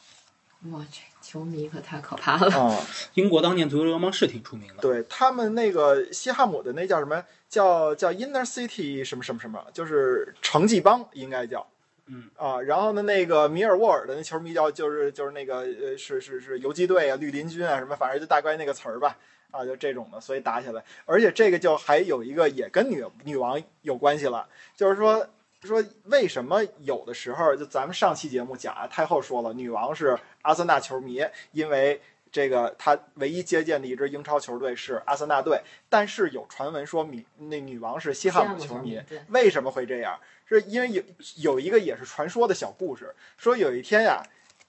[0.73, 2.57] 哇，这球迷可太可怕了。
[2.57, 4.83] 啊、英国当年足球流氓是挺出名的。
[4.83, 7.25] 对他们那个西汉姆的那叫什么？
[7.49, 11.67] 叫叫 Inner City 什么什么什么，就是城际帮应该叫。
[12.07, 19.17] 嗯啊，然后呢，那个米尔沃尔的那球迷叫就是就是那个呃是是是游击队啊、绿林军啊什么，反正就大概那个词儿吧。
[19.51, 20.83] 啊，就这种的，所以打起来。
[21.05, 25.27] 而且这个就还有一个也跟女女王有关系了，就是说
[25.63, 40.19] 说为什么有的时候就咱们上期节目讲啊，太后说了，女王是阿森纳球迷，因为这个她唯一接见的一支英超球队是阿森纳队，但是有传闻说米那女王是西汉姆球迷，对，为什么会这样？
[40.45, 41.03] 是因为有
[41.37, 44.23] 有一个也是传说的小故事，说有一天呀，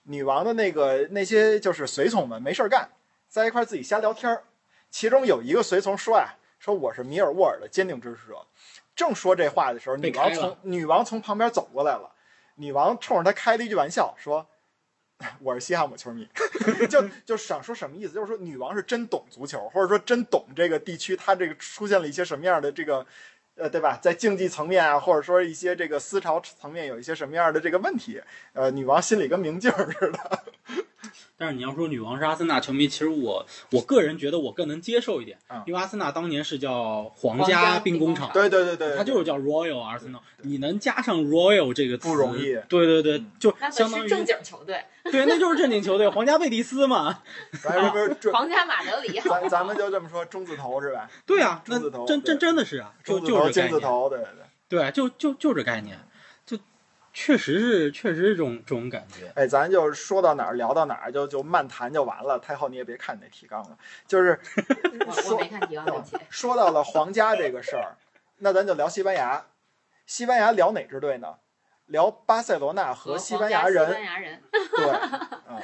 [0.04, 2.90] 女王的那个那些就是随从们没事儿干，
[3.30, 4.44] 在一块儿自己瞎聊天儿，
[4.90, 8.46] 其中有一个随从说呀，说我是米尔沃尔的坚定支持者。
[8.96, 12.12] 正说这话的时候，女王从女王从旁边走过来了，
[12.56, 14.48] 女王冲着他开了一句玩笑，说。
[15.42, 16.26] 我是西汉姆球迷，
[16.90, 18.14] 就就想说什么意思？
[18.14, 23.06] 就是说女王是真懂足球，或者说真懂这个地区，它这个出现了一些什么样的这个
[23.56, 24.00] 呃，对吧？
[24.02, 28.22] 在竞技层面啊，或者说一些这个思潮层面有一些什么样的这个问题，
[28.54, 30.44] 呃，女王心里跟明镜儿似的。
[31.40, 42.58] 但是你要说女王是阿森纳球迷，其实我我个人觉得我更能接受一点，嗯因为阿森纳当年是叫皇皇家兵工厂，对对对对，它就是叫 Royal Arsenal，你能加上 Royal 这个词不容易。
[42.68, 47.22] 对对对嗯，就相当于正经球队，对，那就是正经球队， 皇家贝蒂斯嘛。
[47.64, 51.10] 咱不是 皇家马德里，好咱咱们就这么说，中字头是吧？
[51.26, 54.34] 对啊，那中字头真真真的是啊，就中字头、就是这概念，金字头，对对对。
[54.68, 56.04] 对，就就就这概念，就
[57.22, 59.30] 确实是确实是这种这种感觉。
[59.36, 62.40] 哎，咱就说到哪儿聊到哪儿，就就漫谈就完了。
[62.40, 63.78] 太后你也别看那提纲了，
[64.08, 64.40] 就是
[65.12, 66.16] 说没看提纲，对不起。
[66.30, 67.98] 说到了皇家这个事儿，
[68.38, 69.46] 那咱就聊西班牙。
[70.06, 71.36] 西班牙聊哪支队呢？
[71.88, 73.92] 聊巴塞罗那和西班牙人西人。
[73.92, 74.42] 班牙人，
[74.78, 75.62] 对，啊，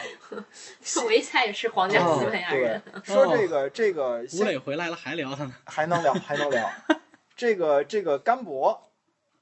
[1.08, 6.70] 维塞是皇家西班牙对人。，说这个这个吴先磊回来了还聊他呢，还能聊，还能聊。
[7.38, 8.85] 这个这个甘博，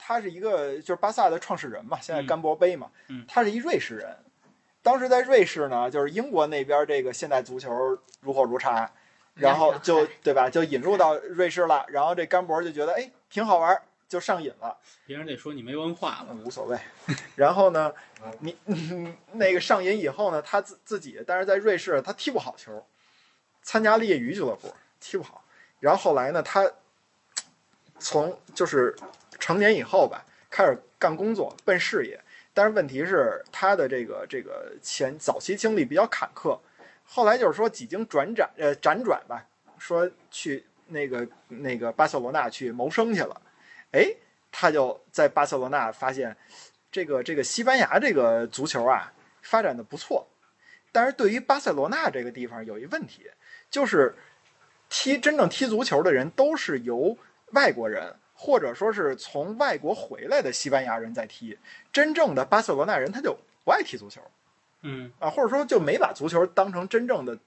[0.05, 4.13] 他是一个就是巴萨的创始人嘛，现在嗯甘博杯嘛，嗯他是一瑞士人。
[4.81, 8.89] 当时在瑞士呢，就是英国那边这个现代足球如火如荼，
[9.35, 11.85] 然后就对吧，就引入到瑞士了。
[11.87, 14.77] 然后这甘博就觉得哎挺好玩儿，就上瘾了。
[15.05, 16.35] 别人得说你没文化了。
[16.43, 16.77] 无所谓。
[17.37, 17.93] 然后呢，
[18.39, 18.57] 你、
[19.31, 22.85] 那个上瘾以后呢，他自自己，但是在瑞士他踢不好球，
[23.61, 25.45] 参加了业余俱乐部踢不好。
[25.79, 26.69] 然后后来呢，他
[27.99, 28.93] 从就是
[29.43, 32.17] 成年以后吧，开始干工作，奔事业。
[32.53, 36.57] 但是问题是他的这个这个前早期经历比较坎坷，
[37.03, 39.45] 后来就是说几经转转呃辗转吧，
[39.77, 43.41] 说去那个那个巴塞罗那去谋生去了，
[43.91, 44.15] 哎，
[44.49, 46.37] 他就在巴塞罗那发现，
[46.89, 50.25] 这个这个西班牙这个足球啊发展的不错，
[50.93, 53.29] 但是对于巴塞罗那这个地方有一问题，
[53.69, 54.15] 就是
[54.87, 57.17] 踢真正踢足球的人都是由
[57.51, 61.57] 外国人或者说是从外国回来的西班牙人在踢，
[61.93, 64.21] 真正的巴塞罗那人他就不爱踢足球
[64.81, 67.39] 嗯，啊，或者说就没把足球当成真正的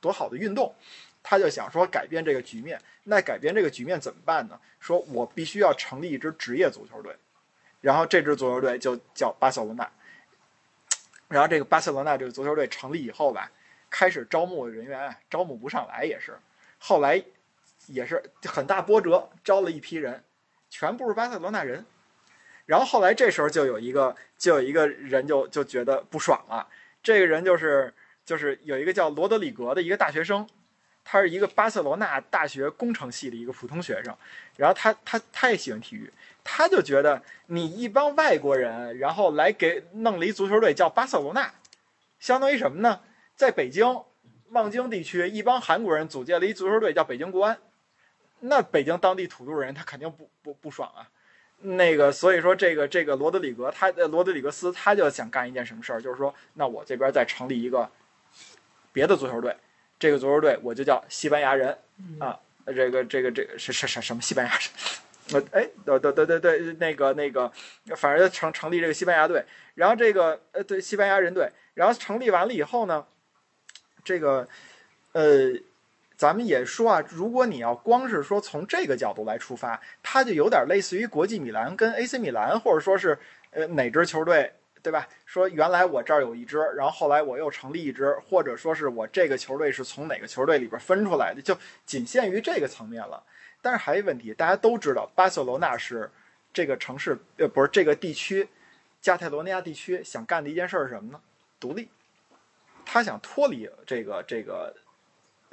[0.00, 0.74] 多好的运动。
[1.22, 4.58] 他就想说改变这个局面，那改变这个局面怎么办呢？
[4.80, 7.14] 说我必须要成立一支职业足球队，
[7.82, 9.86] 然后这支足球队就叫巴塞罗那。
[11.28, 13.52] 然后这个巴塞罗那这个足球队成立以后吧，
[13.90, 16.38] 开始招募人员，招募不上来也是，
[16.78, 17.22] 后来
[17.86, 20.22] 也是很大波折，招了一批人，
[20.70, 21.84] 全部是巴塞罗那人。
[22.66, 26.66] 然后后来这时候就有一个就有一个人就就觉得不爽了，
[27.02, 27.92] 这个人就是
[28.24, 30.48] 就是有一个叫罗德里格的一个大学生，
[31.04, 34.16] 他是一个巴塞罗那大学工程系的一个普通学生，
[34.56, 36.10] 然后他他他也喜欢体育，
[36.44, 41.52] 他就觉得你一帮外国人，然后来给弄了一足球队叫巴塞罗那，
[42.20, 43.00] 相当于什么呢？
[43.34, 44.02] 在北京
[44.50, 47.58] 望京地区，一帮韩国人组建了一足球队叫北京国安，
[48.44, 51.08] 那北京当地土著人他肯定不不不爽啊。
[51.64, 57.88] 那个，所以说这个这个罗德里格他呃罗德里格斯他就想干一件什么事儿，就是说，那我这边再成立一个
[58.92, 59.56] 别的足球队，
[59.96, 61.78] 这个足球队我就叫西班牙人
[62.18, 62.36] 啊，
[62.66, 64.60] 这个这个这个是是是什么西班牙人？
[65.40, 67.52] 呃，哎，对对对对对，那个那个，
[67.96, 69.44] 反正成成立这个西班牙队，
[69.76, 73.06] 然后这个呃对西班牙人队，然后成立完了以后呢，
[74.02, 74.48] 这个
[75.12, 75.52] 呃。
[76.22, 83.18] 咱们也说啊，如果你要光是说从这个角度来出发，它就有点类似于国际米兰跟 AC 米兰，或者说是
[83.50, 84.52] 呃哪支球队，
[84.84, 85.08] 对吧？
[85.26, 93.20] 说原来我这儿有一支，然后后来我又成立一支，或者说是我这个球队是从哪个球队里边分出来的，就仅限于这个层面了。
[93.60, 96.08] 但是还有一问题，大家都知道，巴塞罗那是
[96.52, 98.48] 这个城市呃不是这个地区，
[99.00, 101.20] 加泰罗尼亚地区想干的一件事是什么呢？
[101.58, 101.88] 独立，
[102.86, 104.72] 他想脱离这个这个。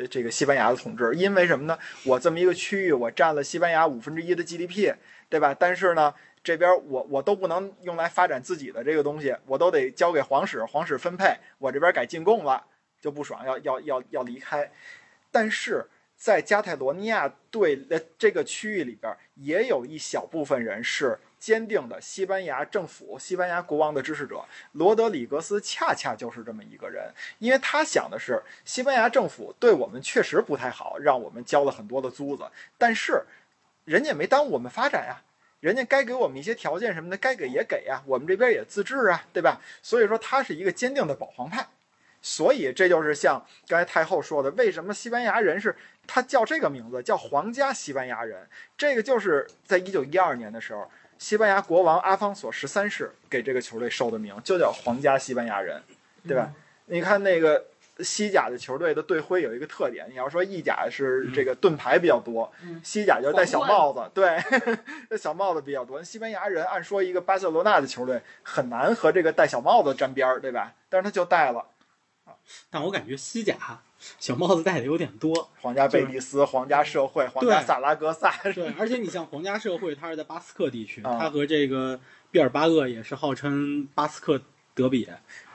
[0.08, 1.78] 这个西班牙的统治，因为什么呢？
[2.06, 4.94] 我这么一个区域，我占了西班牙五分之一的 GDP，
[5.28, 5.56] 对吧？
[5.58, 11.36] 但是呢，这边我我都不能用来发展自己的这个东西，我都得交给皇室，皇室分配。
[11.58, 12.66] 我这边改进贡了，
[13.02, 14.72] 就不爽，要要要要离开。
[15.32, 15.86] 但是
[16.16, 21.20] 在加泰罗尼亚对的这个区域里边，也有一小部分人是。
[21.40, 32.44] 坚定的西班牙政府、西班牙国王的支持者罗德里格斯恰恰就是这么一个人，因为他想的是，西班牙政府对我们确实不太好，让我们交了很多的租子，
[32.78, 33.24] 但是
[33.86, 35.22] 人家也没耽误我们发展呀，
[35.62, 39.62] 人家该给我们一些条件什么的，该给也给呀，我们这边也自治啊，对吧？
[39.82, 41.66] 所以说他是一个坚定的保皇派，
[42.22, 45.74] 所以这就是像刚才太后说的，为什么西班牙人是
[46.06, 48.48] 他叫这个名字，叫皇家西班牙人？
[48.78, 50.92] 这个就是在一九一二年的时候。
[51.20, 55.84] 西班牙国王阿方索十三世给这个球队授的名，就叫皇家西班牙人，
[56.28, 56.52] 对吧？
[56.86, 57.64] 你看那个
[58.00, 62.52] 西甲的球队的队徽有一个特点，你要说意甲是这个盾牌比较多，
[62.82, 64.40] 西甲就是戴小帽子，对，
[65.10, 66.02] 这小帽子比较多。
[66.02, 70.74] 西班牙人按说一个巴塞罗那的球队很难和这个戴小帽子沾边儿，对吧？
[70.88, 71.66] 但是他就戴了。
[72.72, 73.56] 但我感觉西甲。
[74.20, 78.34] 小帽子戴的有点多，皇家贝蒂斯、皇家社会、皇家萨拉戈萨。
[78.54, 82.00] 对， 而且你像皇家社会，它是在巴斯克地区，它和这个
[82.32, 84.42] 毕尔巴鄂也是号称巴斯克
[84.74, 85.08] 德比，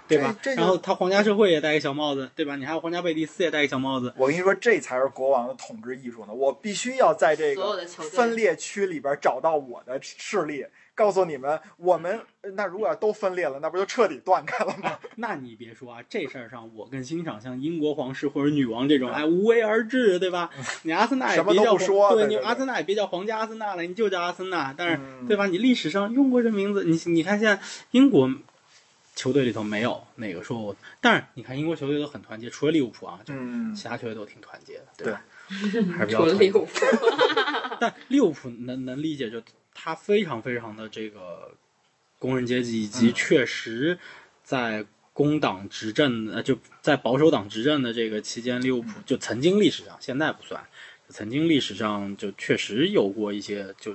[0.06, 0.36] 对吧？
[0.56, 2.56] 然后他皇家社会也戴个小帽子，对吧？
[2.56, 4.12] 你还有皇家贝蒂斯也戴个小帽子。
[4.18, 6.32] 我跟你说，这才是国王的统治艺术呢！
[6.34, 10.66] 我必须要在这个分裂区里边找到我的势力。
[10.94, 12.20] 告诉你们，我们
[12.54, 14.98] 那如果要都分裂了，那不就彻底断开了吗？
[15.16, 20.50] 那你别说啊，这事儿上我更欣赏像英国皇室或者女王这种，哎，无为而治，对吧？
[20.82, 21.76] 你阿森纳也别叫
[22.14, 24.72] 对，你阿森纳也别叫皇家阿森纳了，你就叫阿森纳。
[24.76, 25.46] 但是，对吧？
[25.46, 28.30] 你历史上用过这名字，你你看现在英国
[29.16, 33.34] 球队里头没有哪个说我，但是你看英国球队都很团结，除了利物浦啊，就
[33.74, 35.24] 其他球队都挺团结的，对吧？
[35.98, 36.70] 还是比较利物浦，
[37.80, 39.42] 但利物浦能能理解就。
[39.74, 41.50] 他非常非常的这个
[42.18, 43.98] 工人阶级，以及确实
[44.42, 50.64] 在工党执政呃就在保守党执政的这个期间，利物浦就曾经历史上现在不算，
[51.08, 53.94] 曾经历史上就确实有过一些就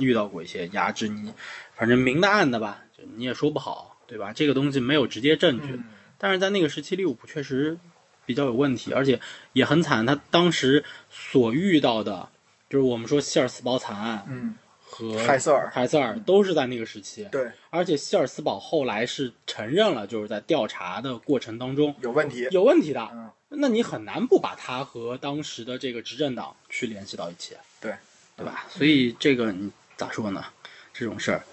[0.00, 1.32] 遇到过一些压制你，
[1.76, 4.32] 反正明的暗的吧，就你也说不好，对吧？
[4.32, 5.78] 这个东西没有直接证据，
[6.16, 7.78] 但是在那个时期，利物浦确实
[8.24, 9.20] 比较有问题，而且
[9.52, 10.04] 也很惨。
[10.06, 12.28] 他当时所遇到的，
[12.68, 14.54] 就是我们说希尔斯堡惨案，嗯。
[14.98, 17.24] 和海瑟尔，海瑟尔都是在那个时期。
[17.30, 23.08] 对，而且希尔斯堡后来是承认了，就是在调查的过程当中有问题，有问题的。
[23.12, 27.54] 嗯，那你很难不把他和当时的这个执政党去联系到一起。
[27.80, 27.94] 对，
[28.36, 28.66] 对吧？
[28.68, 30.44] 所以这个你咋说呢？
[30.92, 31.44] 这种事儿，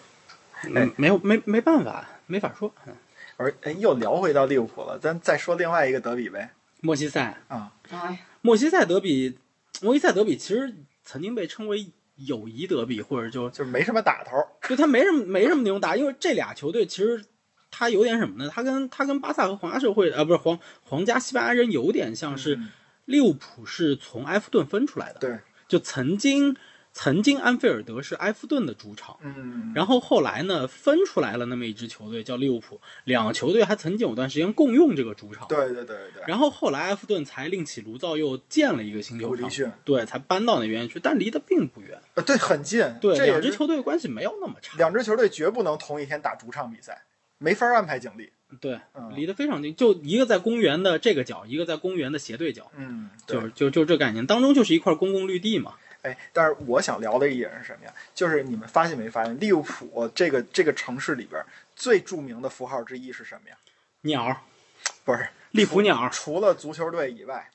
[0.63, 2.73] 没，没有没没办法，没法说。
[2.87, 2.95] 嗯
[3.37, 6.49] 而哎，又聊回到利物浦了，咱再说另外一个德比呗，
[6.81, 7.71] 莫西塞啊。
[7.91, 9.37] 哎，莫西塞德比，
[9.81, 10.73] 莫西塞德比其实
[11.03, 11.85] 曾经被称为。
[12.15, 14.31] 友谊德比，或者就就没什么打头，
[14.67, 17.23] 就他没什么没什么那种打，因为这俩球队其实
[17.69, 18.49] 他有点什么呢？
[18.49, 22.59] 他跟他跟巴萨和皇家社会啊，不是皇皇家西班牙人有点像是
[23.05, 26.55] 利物浦是从埃弗顿分出来的，对，就曾经
[26.97, 35.45] 曾经安菲尔德是埃弗顿的主场，嗯，然后后来呢分出来了那么一支球队叫利物浦，两个球队还曾经有段时间共用这个主场。
[35.49, 39.51] 对对对对，然后后来埃弗顿才另起炉灶，又建了一个新球场
[39.83, 41.99] 对，才搬到那边去，但离得并不远。
[42.13, 44.77] 呃对很近，对，两支球队关系没有那么差。
[44.77, 47.03] 两支球队绝不能同一天打主场比赛，
[47.39, 48.31] 没法安排警力。
[48.61, 55.73] 对，嗯离得非常近，就一个在公园的这个角，一个在公园的斜对角，嗯，就就就这概念，当中就是一块公共绿地嘛。
[56.05, 57.93] 哎，但是我想聊的一点是什么呀？
[58.13, 61.43] 就是你们发现没发现，利物浦这个这个城市里边
[61.75, 63.57] 最著名的符号之一是什么呀？
[64.01, 64.43] 鸟，
[65.03, 67.49] 不是利普鸟除了足球队以外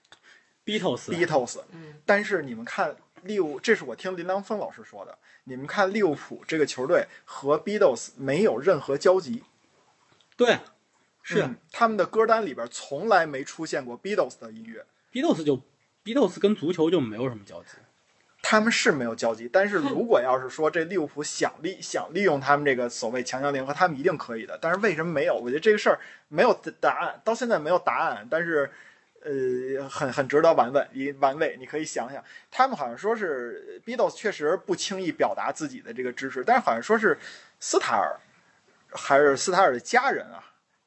[0.65, 1.61] ，Beatles，，Beatles。
[1.71, 5.17] 嗯，但是你们看利物，这是我听林良锋老师说的。
[5.45, 9.43] 你们看利物浦这个球队和 Beatles 没有任何交集，
[10.37, 10.59] 对，
[11.23, 14.85] 是、嗯他们的歌单里边从来没出现过 Beatles 的音乐。
[15.13, 15.61] Beatles 就
[16.05, 17.71] Beatles 跟足球就没有什么交集。
[18.51, 24.59] 他们是没有交集，但是 如果要是说这利物浦想利想利用他们这个所谓强强联合，他们一定可以的。
[24.61, 25.37] 但是为什么没有？
[25.37, 28.27] 我觉得这个事儿没有答案，到现在没有答案。
[28.29, 28.69] 但是，
[29.23, 31.57] 呃，很很值得玩味，一玩味。
[31.61, 32.21] 你可以想想，
[32.51, 37.17] 他们好像说是 Beatles 确实不轻易表达自己的这个支持，但是好像说是
[37.61, 38.19] 斯塔尔
[38.91, 40.43] 还是斯塔尔的家人啊，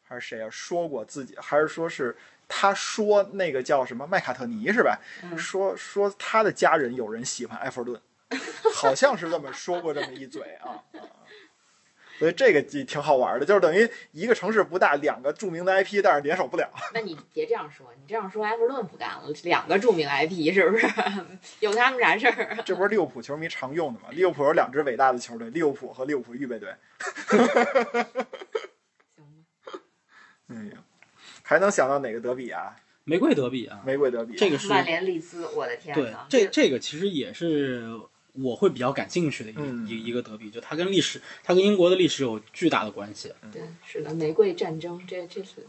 [0.06, 2.14] 还是谁啊说过自己，还是说是。
[2.56, 5.00] 他说那个叫什么麦卡特尼是吧？
[5.24, 8.00] 嗯说说他的家人有人喜欢埃弗顿，
[8.74, 10.70] 好像是这么说过这么一嘴啊。
[10.94, 11.02] 啊
[12.20, 16.70] 所以这个挺挺好玩的，就是等于一个城市不大，两个著名的 IP，但是联手不了。
[16.94, 20.88] 那你别这样说，你这样说埃弗顿不干了，两个著名 IP 是不是？
[21.60, 22.58] 有他们啥事儿？
[22.64, 24.10] 这不是利物浦球迷常用的吗？
[24.12, 26.74] 利物浦有两支伟大的球队，利物浦和利物浦预备队。
[27.28, 28.06] 行吧，
[30.50, 30.72] 嗯，
[31.44, 32.76] 还能想到哪个德比啊？
[33.04, 34.36] 玫瑰德比啊，玫瑰德比。
[34.36, 37.92] 这个是曼联利兹，我的天对呐，这这个其实也是
[38.32, 43.34] 我会比较感兴趣的一、嗯一一个德比，就它跟历史，它跟英国的历史有巨大的关系。
[43.52, 45.68] 对，是的，玫瑰战争，这这是，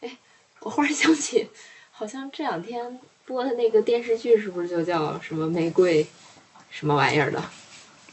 [0.00, 0.18] 哎，
[0.60, 1.48] 我忽然想起，
[1.90, 6.06] 好像这两天播的那个电视剧是不是就叫什么玫瑰
[6.70, 7.42] 什么玩意儿的？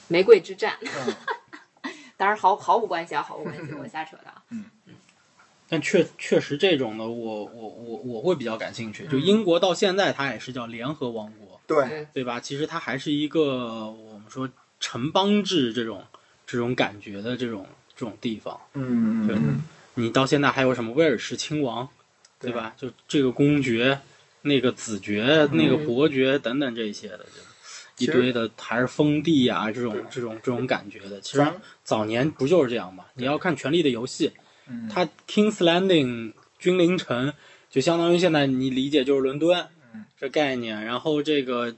[0.07, 1.15] 玫瑰之战，嗯，
[2.15, 4.41] 当然毫毫无关系啊，毫无关系，我瞎扯的啊。
[5.68, 9.07] 但确确实这种的，我我我我会比较感兴趣。
[9.07, 12.39] 就嗯英国到现在，它也是叫联合王国，对，对吧？
[12.39, 14.49] 其实它还是一个我们说
[14.80, 16.03] 城邦制这种
[16.45, 18.59] 这种感觉的这种这种地方。
[18.74, 19.63] 对嗯嗯
[19.95, 21.88] 你到现在还有什么威尔士亲王，
[22.39, 22.74] 对吧？
[22.78, 23.99] 就这个公爵、
[24.41, 27.26] 那个子爵、那个伯爵等等这些的，
[27.95, 31.20] 就一堆的还是封地啊，这种这种这种感觉的。
[31.22, 31.43] 其实
[31.84, 33.05] 早年不就是这样嘛？
[33.13, 34.30] 你要看《权力的游戏》，
[34.68, 37.34] 嗯，它 Kings Landing 君临城
[37.70, 41.76] 就相当于现在你理解就是伦敦嗯这概念，然后这个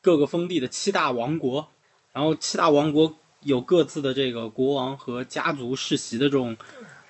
[0.00, 1.68] 各个封地的七大王国，
[2.12, 6.56] 然后七大王国有各自的这个国王和家族世袭的这种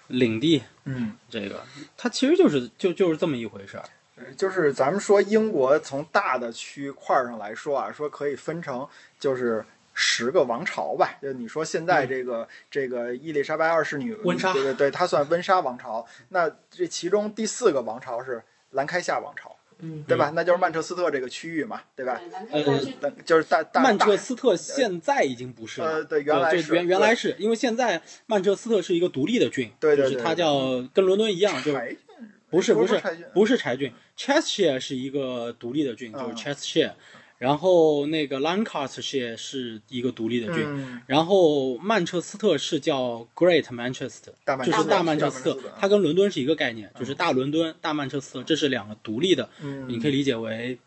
[0.08, 1.12] 领地，嗯。
[1.30, 1.64] 这个
[1.96, 3.84] 它其实就是就就是这么一回事儿。
[4.36, 8.86] 就是咱们说英国从大的区块上来说啊，说可以分成
[9.18, 9.64] 就是
[9.94, 11.16] 十个王朝吧。
[11.22, 16.06] 就你说现在这个、这个伊丽莎白二世女，温莎对对对，她算温莎王朝。
[16.28, 18.42] 那这其中第四个王朝是
[18.72, 20.32] 兰开夏王朝，嗯，对吧？
[20.34, 22.18] 那就是曼彻斯特这个区域嘛，对吧？
[22.18, 31.98] 对，咱看那就是大大曼彻斯特现在已经不是了，呃对原来就是原原来是因为现在曼彻斯特是一个独立的郡，对对对就是它叫跟伦敦一样，就是
[32.50, 33.00] 不是不是
[33.32, 36.92] 不是柴郡，Cheshire 是一个独立的郡，就嗯是 Cheshire，
[37.38, 44.32] 然后那个 Lancashire 是一个独立的郡，嗯，然后曼彻斯特是叫 Great Manchester，
[44.64, 50.78] 就是大曼彻斯特它跟伦敦是一个概念，就是大伦敦、大曼彻斯特，这是两个独立的，嗯，你可以理解为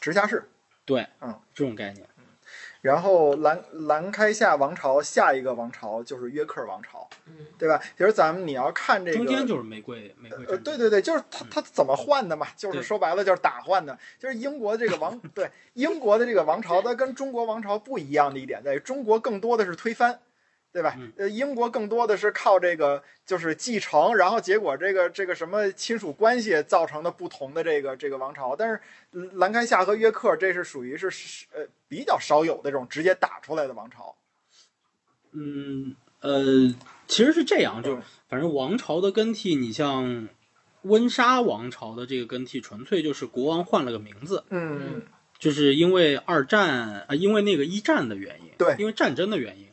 [0.00, 0.44] 直辖市。
[0.84, 2.06] 对，嗯，这种概念。
[2.86, 7.82] 然后兰兰开夏王朝下一个王朝就是约克王朝，嗯对吧？
[7.98, 20.20] 其实咱们你要看这个，中间就是玫瑰玫瑰对对对，就是他他怎么换的嘛，就是说白了就是打换的，就是英国这个王 对英国的这个王朝，它跟中国王朝不一样的一点在于，中国更多的是推翻。
[20.76, 20.94] 对吧？
[20.98, 21.10] 嗯？
[21.16, 28.78] 呃，英国更多的是靠这个就是继承，然后结果这个这个什么亲属关系造成的不同的这个这个王朝，但是
[29.12, 34.14] 呃兰开夏和约克这是属于是是呃比较少有的这种直接打出来的王朝。
[35.32, 36.74] 嗯，呃，
[37.08, 40.28] 其实是这样，就是嗯反正王朝的更替，你像
[40.82, 45.02] 温莎王朝的这个更替，纯粹就是国王换了个名字，嗯，
[45.38, 48.76] 就是因为二战啊、呃因为那个一战的原因，对。
[48.78, 49.65] 因为战争的原因，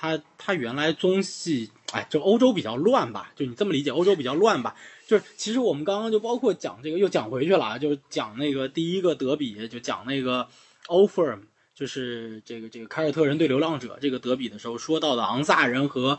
[0.00, 4.74] 它它原来中系，哎，就欧洲比较乱吧，就你这么理解，欧洲比较乱吧。
[5.06, 10.48] 就是其实我们刚刚就包括讲这个，又讲回去了啊，就是讲那个第一个德比，就讲那个
[10.86, 11.40] Old Firm，
[11.74, 16.18] 就是这个这个凯尔特人对流浪者这个德比的时候说到的昂萨人和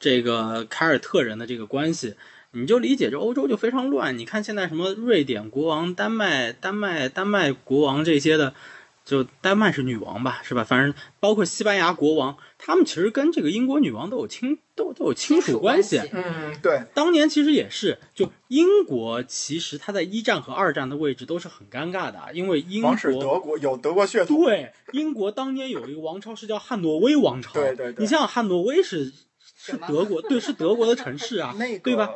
[0.00, 2.16] 这个凯尔特人的这个关系，
[2.50, 4.18] 你就理解这欧洲就非常乱。
[4.18, 8.54] 你看现在什么瑞典国王、丹麦、丹麦、丹麦国王这些的，
[9.10, 10.62] 就丹麦是女王吧，是吧？
[10.62, 16.00] 反正包括西班牙国王，他们其实跟这个英国女王都有亲都都有亲属关系。
[16.12, 29.12] 嗯，对，当年其实也是，就英国其实它在一战和二战的位置都是很尴尬的，因为英国德国有德国血统，对英国当年有一个王朝是叫汉诺威王朝，对对对你想想汉诺威是
[29.56, 32.08] 是德国，对，是德国的城市啊， 那个对吧？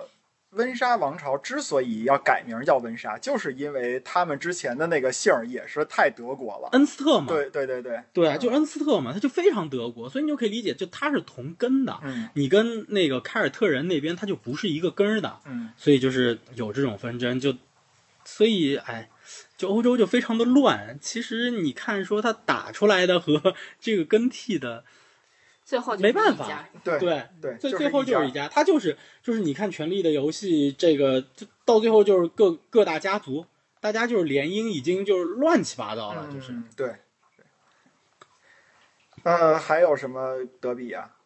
[0.54, 6.68] 温莎王朝之所以要改名叫温莎，就是因为他们之前的那个姓儿也是太德国了。
[6.72, 11.98] 恩斯特嘛，对对对对，对啊，就恩斯特嘛，他就非常德国，所以你就可以理解，就他是同根的。
[12.02, 17.54] 嗯你跟那个凯尔特人那边，他就不是一个根儿的，嗯，所以就是有这种纷争，就
[18.24, 19.10] 所以哎，
[19.56, 20.98] 就欧洲就非常的乱。
[21.00, 24.84] 其实你看，说他打出来的和这个更替的，
[25.64, 28.46] 最后就没办法对对，对，最最后就是一家。
[28.48, 33.46] 他就是就是你看《权力的游戏》这个，就到最后就是各各大家族，
[33.80, 36.86] 大家就是联姻已经就是乱七八糟了，就是嗯对。
[36.86, 36.96] 对
[39.22, 41.16] 呃，还有什么德比啊？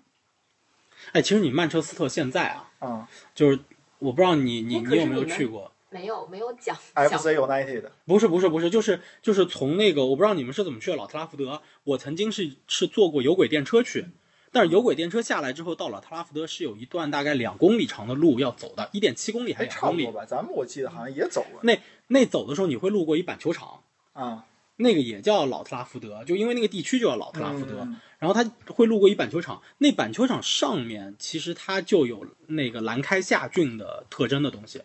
[1.13, 3.59] 哎，其实你曼彻斯特现在啊，嗯就是
[3.99, 5.73] 我不知道你你你有没有去过？
[5.91, 14.07] 没有没有讲，FC 讲 United，不是不是不是，就是就是从那个我不知道你们是怎么去的老特拉福德，我曾经是是坐过有轨电车去，
[14.53, 20.07] 但是有轨电车下来之后到老特拉福德是有一段大概两公里长的路要走的，一点七公里还哎，是两公里。
[20.11, 20.25] 吧。
[20.25, 21.61] 咱们我记得好像也走过。
[21.63, 23.83] 那那走的时候你会路过一板球场，
[24.13, 24.45] 啊，
[24.77, 27.81] 那个也叫老特拉福德，就因为那个地区就叫老特拉福德。
[27.81, 34.83] 嗯然后它会路过一板球场，那板球场上面其实它就有那个兰开夏郡的特征的东西。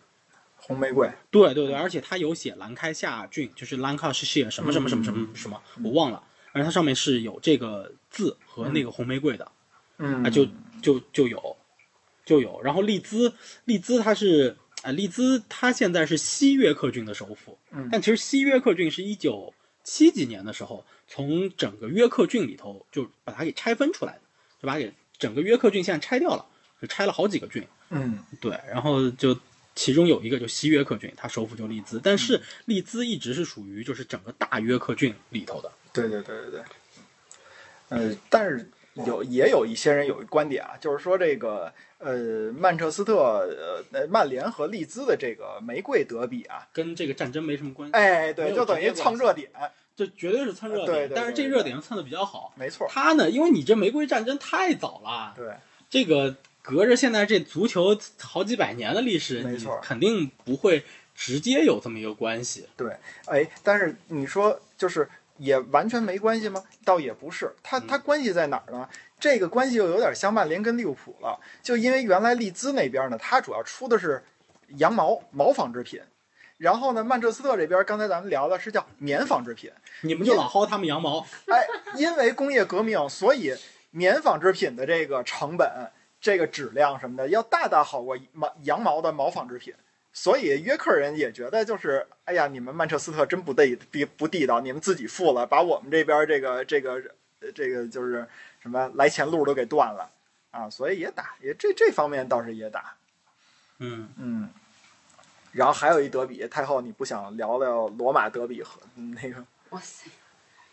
[0.54, 6.22] 红玫瑰，对对对，而且它有写兰开夏郡，就是兰卡什谢什么什么什么什么什么，我忘了。
[6.54, 9.50] 而它上面是有这个字和那个红玫瑰的，
[9.98, 10.46] 嗯啊，就
[10.80, 11.56] 就就有，
[12.24, 12.62] 就有。
[12.62, 13.34] 然后利兹，
[13.64, 19.52] 利兹它是啊，利兹它现在是西约克郡的首府，嗯但其实西约克郡是一九
[19.82, 24.20] 七几年的时候，从整个约克郡里头就把它给拆分出来的，
[24.62, 26.46] 就把它给整个约克郡现在拆掉了，
[26.80, 27.66] 就拆了好几个郡。
[27.90, 29.36] 嗯对，然后就
[29.74, 35.72] 其中有一个就西约克郡，它首府就利兹，但嗯是利兹一直是属于就是整个大约克郡里头的。
[35.94, 36.62] 对对对对对，
[37.88, 49.50] 呃，但是有也有一些人有一观点啊，就是说这个呃曼彻斯特呃呃曼联和利兹的这个玫瑰德比啊，跟这个战争没什么关系，哎，对，就等于蹭热点，
[49.96, 50.86] 这绝对是蹭热点。
[50.86, 52.52] 对对对但是这热点蹭的比较好。
[52.56, 55.54] 没错，他呢，因为你这玫瑰战争太早了，对，
[55.88, 60.82] 这个隔着现在这足球好几百年的历史，你没错肯定不会
[61.14, 62.68] 直接有这么一个关系。
[62.76, 65.08] 对，哎，但是你说就是
[65.38, 66.62] 也完全没关系吗？
[66.84, 68.88] 倒也不是，它它关系在哪儿呢？
[69.18, 74.22] 这个关系又有点像曼联跟利物浦了，就因为原来利兹那边呢，它主要出的是
[74.76, 76.00] 羊毛毛纺织品，
[76.58, 79.70] 然后呢，曼彻斯特这边刚才咱们聊的是叫棉纺织品，
[80.02, 81.66] 你们就老薅他们羊毛，哎，
[81.96, 83.54] 因为工业革命，所以
[83.90, 89.74] 棉纺织品的这个成本、这个质量什么的要大大好过毛羊毛的毛纺织品。
[90.14, 96.92] 所以约克人也觉得就是，哎呀，你们曼彻斯特真不地不不地道，你们自己富了，把我们这边这个这个
[97.40, 98.26] 呃这个就是
[98.62, 100.08] 什么来钱路都给断了
[100.52, 102.94] 啊，所以也打，也这这方面倒是也打，
[103.80, 104.48] 嗯，嗯。
[105.50, 109.44] 然后还有一德比，太后，你不想聊聊罗马德比和嗯那个？
[109.70, 110.08] 哇塞，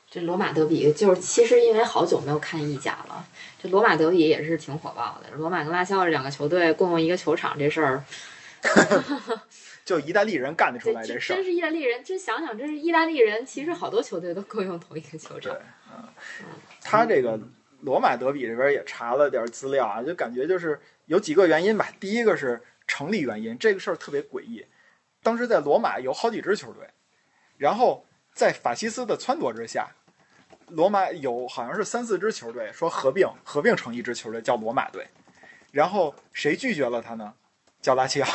[0.09, 3.25] 这罗马德比就是其实因为好久没有看意甲了，
[3.61, 5.35] 这罗马德比也是挺火爆的。
[5.37, 8.03] 罗马跟拉肖这两个球队共用一个球场这事儿，
[9.83, 11.45] 就意大利人干得出来这事儿真。
[11.45, 15.61] 是意大利人，真想想，真是意大利人，其实好多球队都够用同一个球场对。
[15.93, 16.07] 嗯
[16.83, 17.39] 他这个
[17.81, 21.89] 罗马德比这边也查了点资料啊，就感觉就是有几个原因吧。
[21.99, 24.65] 第一个是成立原因，这个事儿特别诡异。
[25.23, 26.87] 当时在罗马有好几支球队，
[27.57, 29.89] 然后在法西斯的撺掇之下，
[30.69, 35.07] 罗马有好像是三四支球队说合并，合并成一支球队叫罗马队。
[35.71, 37.33] 然后谁拒绝了他呢？
[37.81, 38.29] 叫拉齐奥。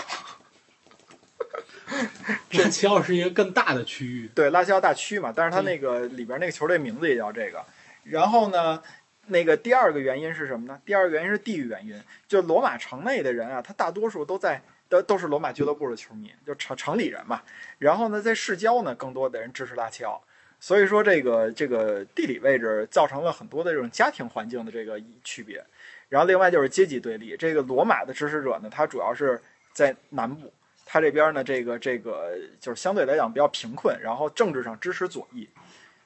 [2.51, 4.29] 拉齐奥是一个更大的区域。
[4.35, 7.65] 对，拉齐奥大区嘛，但是他那个里边那个球队名字也叫这个。
[8.05, 8.83] 然后呢，
[9.27, 10.81] 那个第二个原因是什么呢？
[10.85, 17.43] 第二个原因是地域原因，就罗马城内的人啊，他大多数都在都都是罗马俱乐部的球迷，就城城里人嘛。
[17.79, 20.23] 然后呢，在市郊呢，更多的人支持拉齐奥。
[20.59, 25.65] 所以说，这个这个地理位置造成了很多的这种家庭环境的这个区别。
[26.09, 29.41] 然后另外就是阶级对立，这个罗马的支持者呢，他主要是
[29.73, 30.53] 在南部，
[30.85, 35.49] 他这边呢，这个这个就是相对来讲比较贫困，然后政治上支持左翼，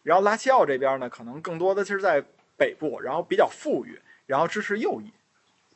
[0.02, 2.24] 然后拉齐奥这边呢，可能更多的是在
[2.56, 5.12] 北部，然后比较富裕，然后支持右翼。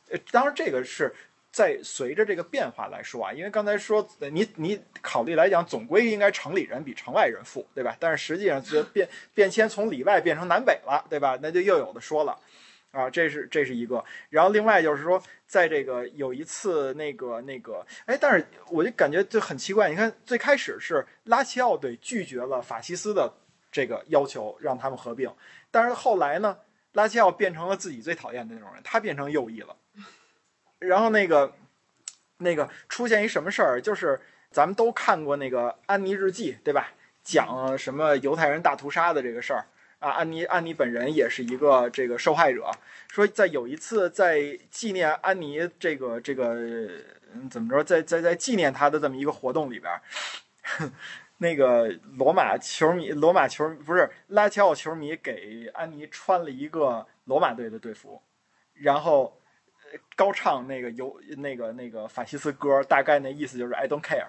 [0.09, 1.13] 呃，当然这个是
[1.51, 7.95] 在随着这个变化来说啊，因为刚才说你你考虑来讲，总归应该城里人比城外人富，对吧？
[7.99, 11.37] 但是实际上这变变迁从里外变成南北了，对吧？
[11.41, 12.35] 那就又有的说了。
[12.95, 23.33] 啊，这是这是一个，然后另外就是说，在这个有一次那个那个，哎，但是我就感觉就很奇怪，你看最开始是拉齐奥队拒绝了法西斯的
[23.69, 25.29] 这个要求，让他们合并，
[25.69, 26.57] 但是后来呢，
[26.93, 29.75] 拉齐奥变成了自己最讨厌的那种人，他变成右翼了，
[30.79, 31.53] 然后那个
[32.37, 34.21] 那个出现一什么事儿，就是
[34.51, 36.93] 咱们都看过那个《安妮日记》，对吧？
[37.23, 39.65] 讲什么犹太人大屠杀的这个事儿。
[40.05, 42.69] 啊，安妮安妮本人也是一个这个受害者。
[43.07, 46.55] 说在有一次在纪念安妮这个这个
[47.49, 50.01] 怎么着，在在在纪念她的这么一个活动里边儿，
[51.39, 51.87] 那个
[52.17, 58.21] 罗马球迷罗马球不是拉齐奥球迷给安妮穿了一个罗马队的队服，
[58.75, 59.41] 然后
[60.15, 64.27] 高唱那个犹那个那个法西斯歌，大概那意思就是 I don't care，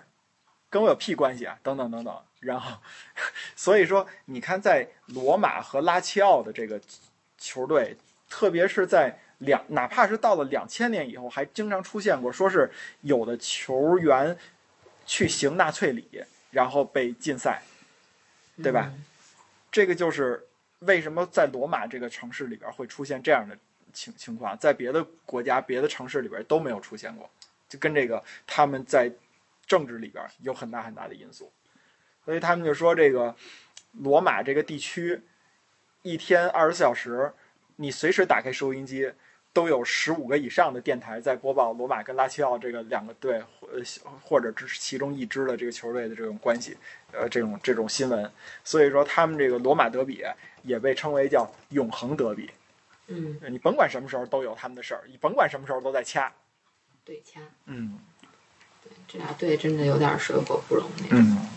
[0.70, 2.22] 跟我有屁关系啊，等等等等。
[2.46, 2.78] 然后，
[3.54, 6.80] 所以说，你看，在罗马和拉齐奥的这个
[7.36, 7.96] 球队，
[8.30, 12.70] 特别是在两，哪怕是到了两千年以后，还经常出现过，说是
[13.02, 14.38] 有的球员
[15.04, 17.60] 去行纳粹礼，然后被禁赛，
[18.62, 18.90] 对吧？
[18.94, 19.04] 嗯
[19.72, 20.42] 这个就是
[20.78, 23.54] 为什么在罗马这个城市里边会出现这样的
[23.92, 27.28] 情情况，在别的国家、别的城市里边都没有出现过，
[27.68, 29.12] 就跟这个他们在
[29.66, 31.52] 政治里边有很大很大的因素。
[32.26, 33.34] 所以他们就说，这个
[33.92, 35.22] 罗马这个地区
[36.02, 37.32] 一天二十四小时，
[37.76, 39.10] 你随时打开收音机，
[39.52, 43.80] 都有十五个以上的电台在播报罗马跟拉齐奥这个两个队，呃，
[44.24, 46.76] 或者只是其中一支的这个球队的这种关系，
[47.12, 48.28] 呃，这种这种新闻。
[48.64, 50.24] 所以说，他们这个罗马德比
[50.62, 52.50] 也被称为叫永恒德比。
[53.06, 56.32] 嗯，你甭管什么时候都有他们的事儿，你甭管什么时候都在掐。
[57.04, 58.00] 对掐，嗯
[58.82, 61.20] 对这俩队真的有点水火不容那种。
[61.20, 61.48] 嗯。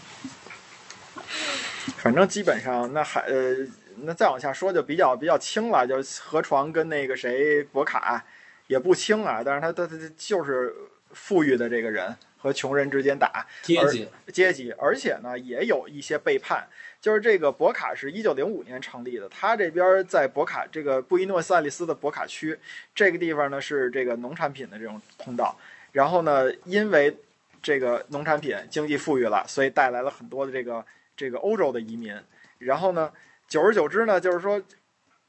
[2.00, 3.56] 反正基本上那还呃，
[3.98, 8.26] 那再往下说就比较比较轻了，就河床跟那个谁博卡
[8.68, 10.74] 也不轻啊，但是他他他他就是
[11.12, 16.68] 富裕的这个人和穷人之间打阶级阶级，而且呢也有一些背叛。
[17.02, 22.60] 就是这个博卡是一九零五年成立的，他这边在博卡这个布宜诺斯艾利斯的博卡区
[22.94, 25.58] 这个地方呢是这个农产品的这种通道，
[25.94, 27.16] 然后呢因为
[27.62, 30.86] 这个农产品经济富裕了，所以带来了很多的这个
[31.20, 32.18] 这个欧洲的移民。
[32.60, 33.12] 然后呢，
[33.50, 34.62] 久而久之呢，就是说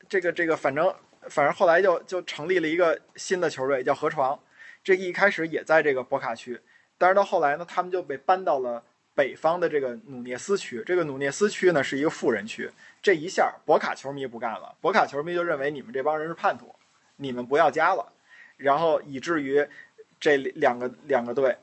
[0.09, 0.95] 这个这个反正
[1.29, 4.39] 反正后来就就成立了一个新的球队叫河床，
[4.85, 6.61] 这一开始也在这个博卡区，
[6.97, 8.85] 但是到后来呢，他们就被搬到了
[9.17, 10.83] 北方的这个努涅斯区。
[10.87, 12.71] 这个努涅斯区呢是一个富人区，
[13.03, 16.73] 这一下博卡球迷不干了，博卡球迷就认为你们这帮人是叛徒，
[17.17, 18.13] 你们不要家了，
[18.57, 19.67] 然后以至于
[20.19, 21.57] 这两个两个队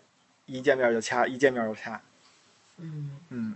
[0.46, 2.02] 一见面就掐，一见面就掐。
[2.78, 3.56] 嗯，嗯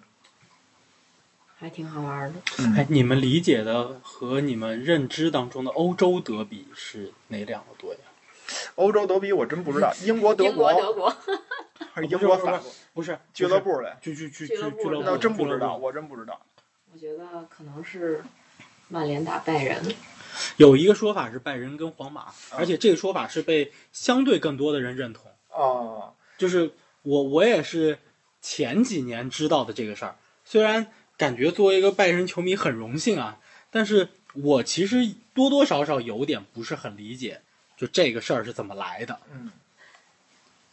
[1.61, 2.41] 还挺好玩的。
[2.75, 8.09] 哎，你们理解的和你们认知当中的欧洲德比是哪两个队啊？
[8.73, 11.15] 欧洲德比我真不知道，英国、德英国、德国，
[11.93, 16.41] 还是英国、法国不是俱乐，部的，俱俱俱俱乐部那俱乐部，真不知道，我真不知道。
[16.91, 18.23] 我觉得可能是
[18.87, 19.79] 曼联打拜仁。
[20.57, 25.29] 有一个说法是拜仁跟皇马，而且这个说法是被相对更多的人认同。
[25.51, 26.71] 哦，就是
[27.03, 27.99] 我我也是
[28.41, 30.91] 前几年知道的这个事儿，虽然
[31.21, 33.37] 感觉作为一个拜仁球迷很荣幸啊，
[33.69, 37.41] 但是我其实多多少少有点不是很理解，
[37.77, 39.19] 就这个事儿是怎么来的。
[39.31, 39.51] 嗯，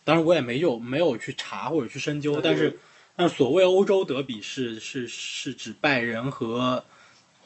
[0.05, 2.78] 当然我也没有没有去查或者去深究，但是
[3.14, 6.82] 但所谓欧洲德比是是是指拜仁和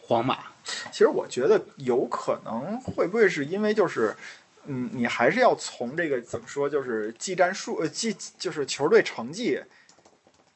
[0.03, 0.53] 皇马。
[0.93, 4.15] 其实我觉得有可能会不会是因为就是，
[4.67, 9.59] 嗯，你还是要从这个怎么说，就是技战术，呃，技就是球队成绩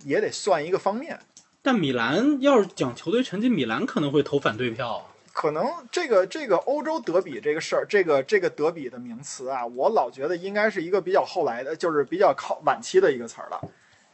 [0.05, 1.19] 也得算一个方面。
[1.67, 5.03] 但米兰要是讲球队成绩，米兰可能会投反对票啊。
[5.33, 13.61] 可能这个这个欧洲德比这个事儿，这个这个德比的名词啊，我老觉得应该是一个比较后来的，就是比较靠晚期的一个词儿了。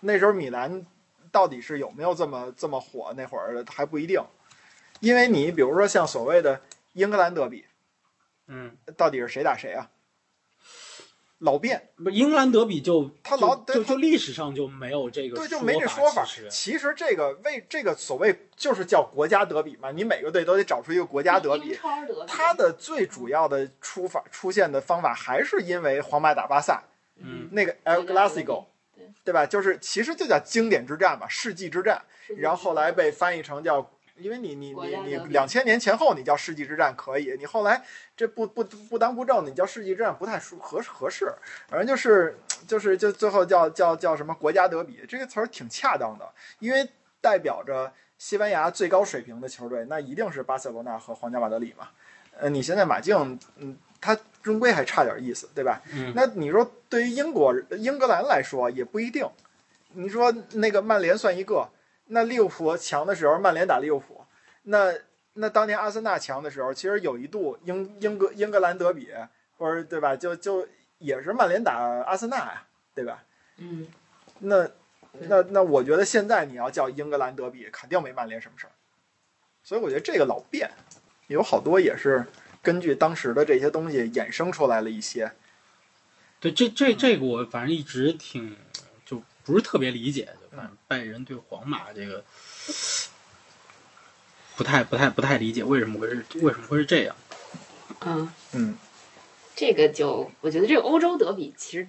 [0.00, 0.82] 那时候米兰
[1.30, 4.18] 到底是有没有这么这么火，那会儿还不一定。
[5.00, 6.58] 因为你比如说像所谓的
[6.94, 7.66] 英格兰德比，
[8.46, 9.90] 嗯，到底是谁打谁啊？
[11.42, 16.48] 老变，不，英格兰德比就他老就就就历史上就没有这个对，就没这说法其实。
[16.48, 21.74] 其实这个为这个所谓就是叫国家德比嘛，你每个队都得找出一个国家德比英。
[21.74, 22.26] 超德比。
[22.28, 26.82] 它的最主要的出法出现的方法还是因为皇马打巴萨
[27.16, 29.44] 嗯，那个 El Clasico，对对吧？
[29.44, 32.02] 就是其实就叫经典之战嘛，世纪之战。
[32.36, 37.82] 然后后来被翻译成叫因为你你你你两千年前后你叫世纪之战可以，你后来
[38.16, 41.32] 这不不不当不正，你叫世纪之战不太舒合合适。
[41.68, 46.88] 反正就是就是就最后叫叫叫什么国家德比这个词儿挺恰当的，因为
[47.20, 51.88] 代表着西班牙最高水平的球队，那一定是巴塞罗那和皇家马德里嘛。
[52.38, 55.82] 呃，你现在马竞，嗯，他终归还差点意思，对吧？
[55.92, 59.28] 嗯那你说对于英国英格兰来说也不一定。
[59.94, 61.68] 你说那个曼联算一个，
[62.12, 64.22] 那利物浦强的时候，曼联打利物浦，
[64.64, 64.92] 那
[65.32, 69.08] 那当年阿森纳强的时候，其实有一度英英格英格兰德比，
[69.56, 70.14] 或者对吧？
[70.14, 73.24] 就就也是曼联打阿森纳呀，对吧？
[73.56, 73.88] 嗯，
[74.40, 74.68] 那
[75.20, 78.72] 那那我觉得现在你要叫英格兰德比，肯定没曼联什么事儿。
[79.64, 80.70] 所以我觉得这个老变，
[81.28, 82.26] 有好多也是
[82.60, 85.32] 根据当时的这些东西衍生出来了一些。
[86.40, 88.56] 对，这这这个我反正一直挺
[89.06, 92.22] 就不是特别理解，就反正拜仁对皇马这个
[94.54, 97.16] 不太不太不太理解为什么会是为什么会是这样。
[98.04, 98.76] 嗯，嗯，
[99.56, 101.88] 这个就我觉得这个欧洲德比其实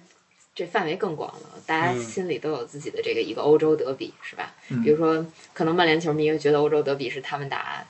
[0.54, 4.54] 这范围更广了，大家嗯心里都有自己的这个一个欧洲德比，是吧？
[4.70, 7.84] 嗯比如说，可能曼联球迷会觉得欧洲德比是他们打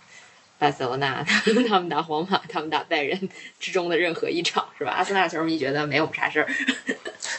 [0.59, 1.23] 巴塞罗那、
[1.69, 3.29] 他们打皇马、他们打拜仁
[3.61, 4.93] 之中的任何一场，是吧？
[4.93, 6.49] 阿森纳球迷觉得没有啥事儿，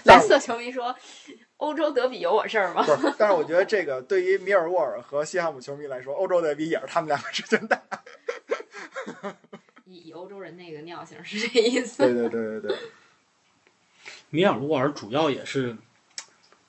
[0.06, 0.96] 但蓝色球迷说。
[1.66, 2.84] 欧洲德比有我事儿吗？
[2.84, 7.82] 不是，但是我觉得这个对于米尔沃尔和西汉姆球迷来说，欧洲德比也是他们两个之间打。
[9.86, 12.04] 以以欧洲人那个尿性是这意思。
[12.04, 12.78] 对对对对对，
[14.30, 15.76] 米尔沃尔主要也是，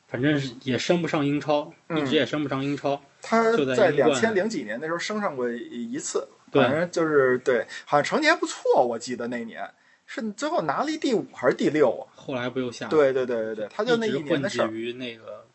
[0.09, 2.99] 反正是也升不上英超，嗯一直也升不上英超。
[3.21, 9.69] 他在两千零几年那时候升上过一次，反正就是对，好像成绩还不错，我记得那年
[10.07, 12.07] 是最后拿了一第五还是第六啊？
[12.15, 14.67] 后来不又下，对对对对对，他就那一直一年的事儿。
[14.67, 15.47] 混迹于那个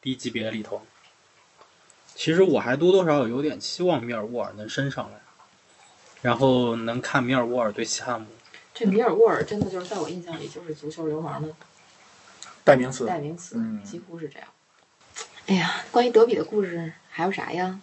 [0.00, 0.82] 低级别里头。
[2.14, 5.20] 其实我还多多少少有点期望米尔沃尔能升上来，
[6.22, 8.26] 然后能看米尔沃尔对西汉姆。
[8.72, 11.48] 这米尔沃尔真的就是在我印象里就是足球流氓的
[12.62, 14.48] 代名词，代名词，嗯几乎是这样。
[15.46, 17.80] 哎呀，关于德比的故事还有啥呀？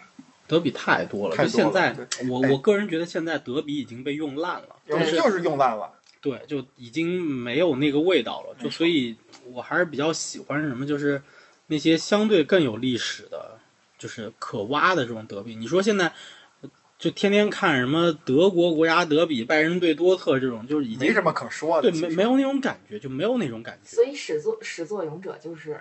[0.51, 1.95] 德比太多了，就现在
[2.29, 5.93] 我我个人觉得现在德比已经被用烂了，又对又是用烂了。
[6.19, 8.53] 对，就已经没有那个味道了。
[8.61, 11.21] 就所以，我还是比较喜欢什么，就是
[11.67, 13.59] 那些相对更有历史的，
[13.97, 15.55] 就是可挖的这种德比。
[15.55, 16.11] 你说现在
[16.99, 21.89] 就天天看什么德国国家德比、拜仁对多特这种，就是已经没什么可说的。
[21.89, 23.95] 对没没有那种感觉，就没有那种感觉。
[23.95, 25.79] 所以始作始作俑者就是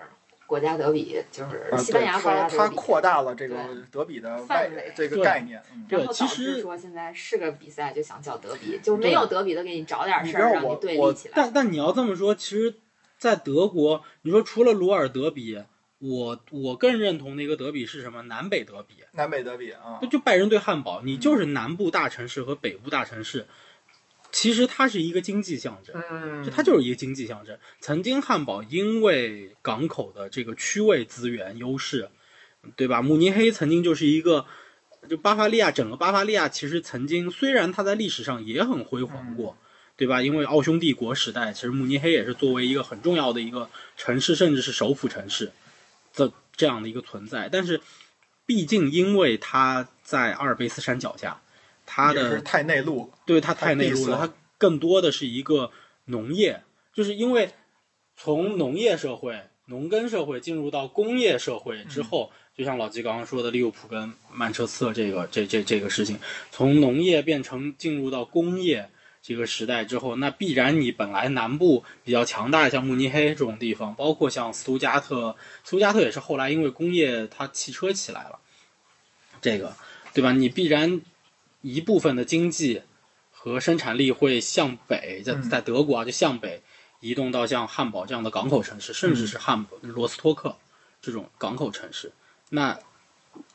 [0.51, 2.57] 国家德比，就是啊西班牙国家德比。
[2.57, 3.55] 它扩大了这个
[3.89, 5.63] 德比的范围这个概念。
[5.73, 11.33] 嗯，然后导其实致说现在是个比赛就想叫德比，就没有德比的给你找点事儿让你对立起来。
[11.37, 12.75] 但但你要这么说，其实，
[13.17, 15.63] 在德国，你说除了鲁尔德比，
[15.99, 18.23] 我我更认同的一个德比是什么？
[18.23, 18.95] 南北德比。
[19.13, 23.47] 南北德比啊就，就拜仁对汉堡，你就是南部大城市和北部大城市，
[24.31, 27.57] 其实它是一个经济象征，嗯，就它就是一个经济象征。
[27.79, 32.09] 曾经汉堡因为港口的这个区位资源优势，
[32.75, 33.01] 对吧？
[33.01, 34.45] 慕尼黑曾经就是一个，
[35.09, 39.57] 就巴伐利亚整个巴伐利亚其实曾经虽然它在历史上也很辉煌过。
[39.97, 40.19] 对吧？
[40.19, 45.51] 因为奥匈帝国时代，其实慕尼黑也是作为一个很重要的一个城市，甚至是首府城市
[46.15, 47.47] 的这样的一个存在。
[47.51, 47.79] 但是，
[48.47, 51.39] 毕竟因为它在阿尔卑斯山脚下，
[51.93, 53.19] 它的是太内陆了。
[53.25, 55.69] 对它太内陆了，它更多的是一个
[56.05, 56.61] 农业，
[56.93, 57.51] 就是因为
[58.15, 66.17] 从农业社会、农耕社会进入到工业社会之后，就像老季刚刚说的，利物浦跟曼彻斯特这个这这这个事情，
[66.49, 68.89] 从农业变成进入到工业
[69.21, 75.35] 这个时代之后，那必然你本来南部比较强大，像慕尼黑这种地方，包括像斯图加特，
[75.65, 78.39] 斯图加特也是后来因为工业它汽车起来了，
[79.41, 79.75] 这个
[80.13, 80.31] 对吧？
[80.31, 81.01] 你必然
[81.61, 82.81] 一部分的经济
[83.31, 86.61] 和生产力会向北，在嗯在德国啊，就向北
[86.99, 90.55] 移动到像汉堡这样的港口城市，甚至是汉堡、罗斯托克
[91.01, 92.11] 这种港口城市。
[92.49, 92.77] 那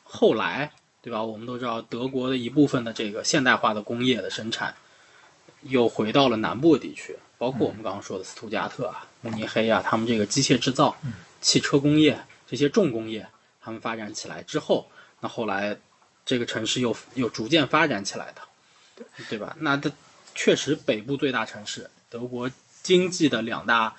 [0.03, 1.23] 后来，对吧？
[1.23, 4.75] 我们都知道，德国的一部分的这个现代化的工业的生产，
[5.61, 10.97] 又回到了南部地区，包括我们刚刚说的斯图加特啊、慕尼黑啊，他们这个机械制造、
[11.39, 13.27] 汽车工业这些重工业，
[13.61, 14.89] 他们发展起来之后，
[15.21, 15.77] 那后来
[16.27, 19.55] 这个城市又又逐渐发展起来的，对吧？
[19.61, 19.89] 那它
[20.35, 22.51] 确实北部最大城市，德国
[22.83, 23.95] 经济的两大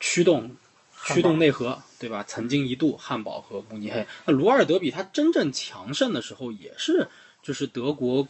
[0.00, 0.56] 驱动
[1.04, 2.24] 驱动内核，对吧？
[2.26, 7.06] 曾经一度汉堡和慕尼黑，那鲁尔德比它真正强盛的时候，也是
[7.40, 8.26] 就是德国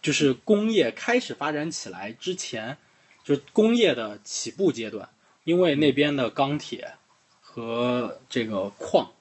[0.00, 2.78] 就是工业开始发展起来之前，
[3.22, 5.10] 就是工业的起步阶段，
[5.44, 6.94] 因为那边的钢铁
[7.42, 9.12] 和这个矿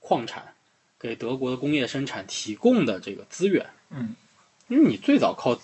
[0.00, 0.53] 矿产
[1.04, 3.66] 给德国的工业生产提供的这个资源。
[3.90, 4.14] 嗯，
[4.68, 5.60] 因为你最早靠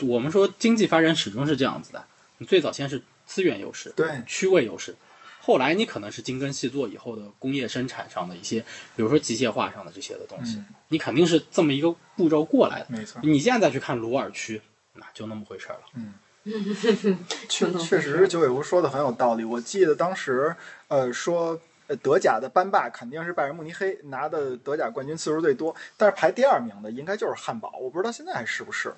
[0.00, 2.04] 我们说经济发展始终是这样子的，
[2.36, 4.94] 你最早先是资源优势，对，区位优势，
[5.40, 8.60] 后来你可能是精耕细作以后的工业生产上的一些，
[8.94, 12.86] 比如说机械化上的这些的东西，嗯你肯定是这么一个步骤过来的。
[12.90, 13.22] 没错。
[13.24, 14.60] 你现在再去看鲁尔区，
[14.92, 15.80] 那就那么回事了。
[15.94, 16.12] 嗯。
[17.48, 19.42] 确确实，九尾狐说的很有道理。
[19.42, 20.54] 我记得当时，
[20.88, 28.92] 呃，说呃德甲的班霸肯定是拜仁慕尼黑拿的德甲冠军次数最多，但是排第二名的应该就是汉堡，我不知道现在还是不是。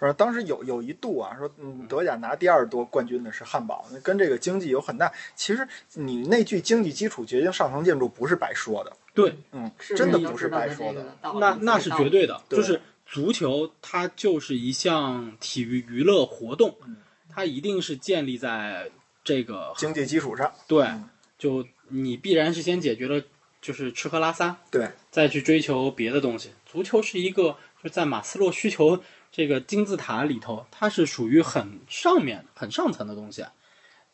[0.00, 5.12] 呃，当时有有一度啊，说嗯，德甲拿第二多冠军的是汉堡，那跟这个经济有很大。
[5.36, 11.16] 其实你那句经济基础决定上层建筑不是白说的，对，嗯，真的不是白说的。
[11.38, 16.96] 那那是绝对的，就是足球它就是一项体育娱乐活动，嗯
[17.30, 18.90] 它一定是建立在
[19.22, 23.22] 这个经济基础上，对嗯，就你必然是先解决了
[23.60, 26.50] 就是吃喝拉撒，对，再去追求别的东西。
[26.64, 33.44] 足球是一个就在马斯洛需求这个金字塔里头，它是属于很上面、很上层的东西。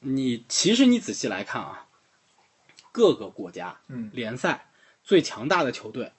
[0.01, 1.87] 你其实你仔细来看啊，
[2.93, 4.69] 各个国家嗯，联赛
[5.03, 6.13] 最强大的球队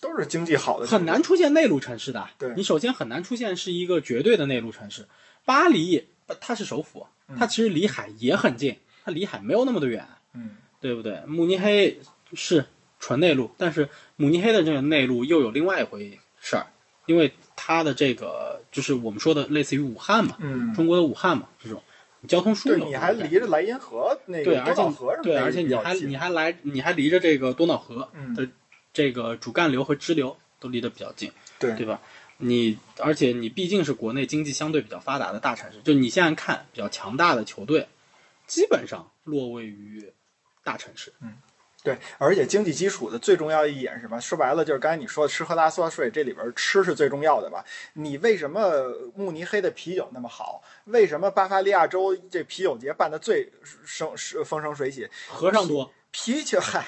[0.00, 1.22] 都是经济好的，很难。
[1.22, 2.30] 出现内陆城市的。
[2.38, 5.06] 对你首先很难出现是一个绝对的内陆城市。
[5.44, 7.06] 巴黎，呃它是首府，
[7.36, 11.20] 它其实离海也很近，它离海没有那么的远，嗯，对不对？
[11.26, 12.00] 慕尼黑
[12.34, 12.64] 是
[12.98, 16.66] 纯内陆，但是慕尼黑的这个内陆又有另外一回事儿，
[17.06, 21.82] 因为它的这个就是我们说的类似于武汉嘛，嗯，中国的武汉嘛，这种
[22.28, 22.88] 交通枢对，纽。
[22.88, 28.48] 你还离着莱茵河那对，个而且多瑙河什么对，而且你还你还来你还离着这个多瑙河嗯的
[28.92, 32.00] 这个主干流和支流都离得比较近，对对吧？
[32.38, 37.86] 你而且你毕竟是国内经济相对比较发达的大城市，就你现在看比较强大的球队，
[38.46, 40.12] 基本上落位于
[40.62, 41.12] 大城市。
[41.20, 41.34] 嗯
[41.84, 44.20] 对，而且经济基础的最重要一点是什么？
[44.20, 47.64] 说白了就是刚才你说的吃喝拉撒睡，这里边吃是最重要的吧？
[47.94, 50.62] 你为什么慕尼黑的啤酒那么好？
[50.84, 53.50] 为什么巴伐利亚州这啤酒节办的最
[53.84, 55.08] 生风生水起？
[55.28, 56.86] 和尚多，啤酒，嗨，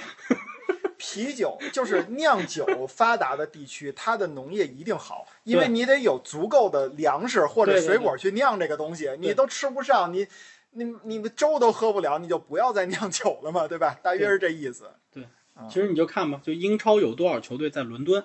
[0.97, 10.29] 啤酒就是酿酒发达的地区，它的农业一定好，因为你得有足够的粮食或者水果去酿这个东西，你都吃不上，你
[10.75, 13.99] 你你们粥都喝不了，你就不要再酿酒了嘛，对吧？
[14.03, 14.91] 大约是这意思。
[15.13, 15.27] 对
[15.69, 18.25] 其实你就看吧，就英超有多少球队在伦敦，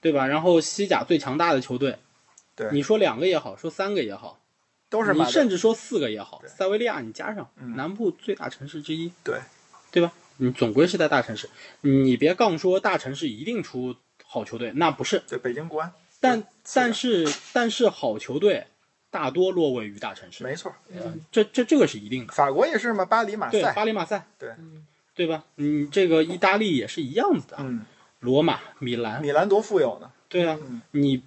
[0.00, 0.26] 对吧？
[0.26, 1.98] 然后西甲最强大的球队，
[2.54, 4.38] 对你说两个也好，说三个也好，
[4.90, 9.40] 都是你甚至说四个也好，塞维利亚你加上，嗯南部最大城市之一，对
[9.90, 10.12] 对吧？
[10.36, 11.48] 你总归是在大城市，
[11.80, 15.22] 你别杠说大城市一定出好球队，那不是。
[15.28, 18.66] 对北京国安，但但是但是好球队
[19.10, 20.72] 大多落位于大城市，没错。
[20.92, 22.32] 嗯这这这个是一定的。
[22.32, 24.54] 法国也是嘛，巴黎、马对，赛，巴黎、马赛，对
[25.14, 25.44] 对吧？
[25.56, 27.84] 嗯，这个意大利也是一样子的，嗯，
[28.20, 30.10] 罗马、米兰，米兰多富有呢。
[30.28, 31.22] 对啊，嗯你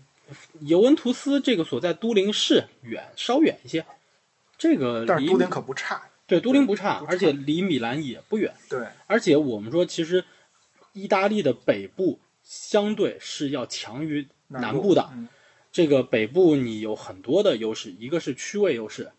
[0.61, 3.85] 尤文图斯这个所在都灵市远稍远一些，
[4.57, 6.01] 这个离但是都灵可不差。
[6.25, 8.53] 对都灵不差，而且离米兰也不远。
[8.69, 10.23] 对，而且我们说，其实
[10.93, 15.09] 意大利的北部相对是要强于南部的。
[15.13, 15.27] 嗯
[15.73, 19.11] 这个北部你有很多的优势，一个是区位优势，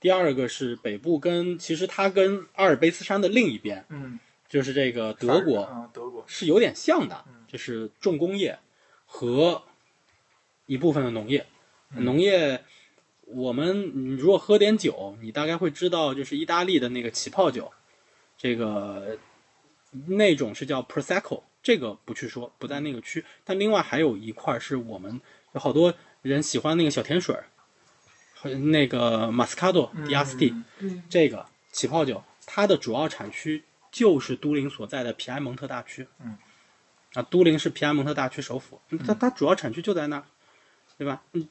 [0.00, 8.58] 第二个是北部跟其实它跟阿尔卑斯山的另一边，嗯，就是这个德国啊，德国，是有点像的嗯，就是重工业
[9.06, 9.62] 和
[10.66, 11.46] 一部分的农业。
[11.94, 12.64] 嗯农业，
[13.26, 17.70] 我们你如果喝点酒，你大概会知道，就是意大利的那个起泡酒，
[18.38, 19.18] 这个
[20.06, 23.24] 那种是叫 prosecco，这个不去说，不在那个区。
[23.44, 25.20] 但另外还有一块是我们
[25.52, 27.46] 有好多人喜欢那个小甜水儿，
[28.34, 30.54] 和那个马斯卡多迪亚斯蒂，
[31.08, 36.06] 这个起泡酒，它的主要产区就是都灵所在的皮埃蒙特大区。
[36.24, 36.36] 嗯，
[37.14, 40.24] 啊，都灵是皮埃蒙特大区首府，它它主要产区就在那儿，
[40.96, 41.22] 对吧？
[41.32, 41.46] 嗯，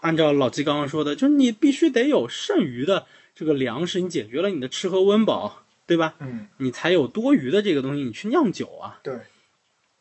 [0.00, 6.14] 按照老季刚刚说的，就是你必须得有剩余的这个粮食，你解决了你的吃喝温饱，对吧？
[6.20, 9.00] 嗯，你才有多余的这个东西，你去酿酒啊。
[9.02, 9.18] 对，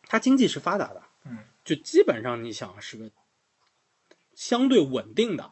[0.08, 1.04] 它经济是发达的，嗯，
[1.64, 3.10] 就基本上你想是个
[4.36, 5.52] 相对稳定的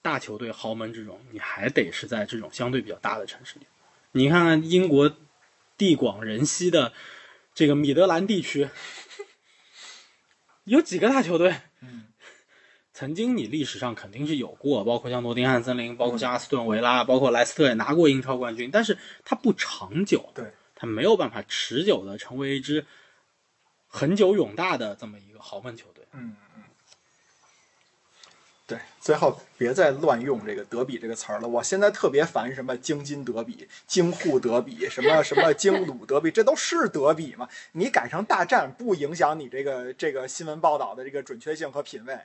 [0.00, 3.66] 大球队豪门这种，你还得是在这种相对比较大的城市里。
[4.12, 5.16] 你看看英国
[5.76, 6.92] 地广人稀的
[7.54, 8.68] 这个米德兰地区，
[10.64, 11.54] 有几个大球队？
[11.80, 12.04] 嗯，
[12.92, 22.86] 曾经你历史上肯定是有过，包括像诺丁汉森林，包括像阿斯顿维拉，包括莱斯特也拿过英超冠军，但是它不长久，对，它没有办法持久的成为一支
[23.92, 26.04] 很久永大的这么一个豪门球队。
[26.12, 26.62] 嗯嗯。
[28.64, 31.48] 对，最后别再乱用这个德比这个词儿了。
[31.48, 37.46] 我现在特别烦什么京津德比、京沪德比、什么什么京鲁德比，这都是德比嘛？
[37.72, 42.18] 你改成大战不影响你这个这个新闻报道的这个准确性和品位，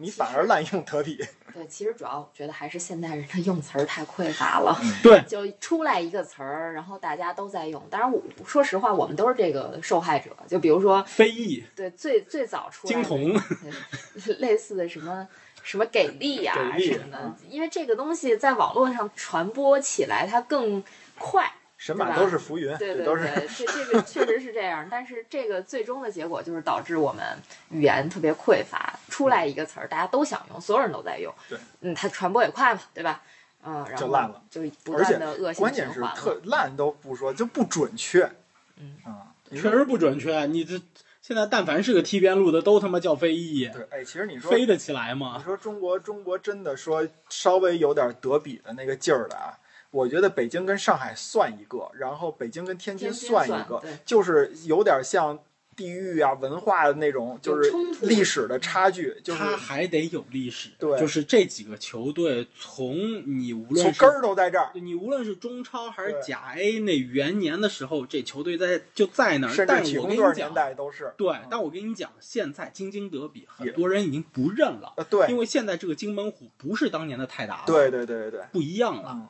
[0.00, 1.22] 你反而滥用得体。
[1.52, 4.80] 对，其实主要觉得还是现代人的用词儿太匮乏了。
[5.02, 7.82] 对， 就出来一个词儿，然后大家都在用。
[7.90, 10.30] 当然我，说实话，我们都是这个受害者。
[10.46, 13.34] 就比如说，非议、对最最早出来的金童，
[14.24, 15.26] 对类似的什么
[15.62, 20.82] 什么给力呀、给力什么的，因为这个东西在网络上传播起来，它更
[21.18, 21.52] 快。
[21.80, 27.24] 神马都是浮云，对对都是对，这这个确实是这样，但是这个最终的结果就是导致我们
[27.70, 33.22] 语言特别匮乏，出来一个词儿大家都想用，所有人都在用，对，嗯，它传播也快嘛，对吧？
[33.64, 36.12] 嗯，然后就烂了，就不断的恶性关循环了。
[36.14, 38.30] 键是特烂都不说，就不准确。
[38.76, 40.44] 嗯啊，确实不准确。
[40.44, 40.78] 你这
[41.22, 45.44] 现在但凡是个踢边路的，都他妈叫非议，对，哎，其实你说飞得起来吗你？
[45.44, 49.52] 说中国，中国真的说稍微有点德比的那个劲儿的啊，
[49.90, 55.38] 我觉得北京跟上海算一个，然后北京跟天津算一个，就是有点像
[55.76, 57.72] 地域啊、文化的那种，就是
[58.02, 62.94] 历史的差距，就是他还得有历史，对就是这几个球队，从
[63.26, 69.50] 你无论是从根儿都在这儿，你无论是中超还是甲 A 那元年的时候，这球队在就在那儿。
[69.50, 71.14] 甚至但我跟你讲，代都是。
[71.16, 79.28] 对嗯，但我跟你讲，现在京津德比很多人已经不认了，呃，对因，为现在这个金门虎不是当年的泰达了，对对对对对，不一样了，嗯，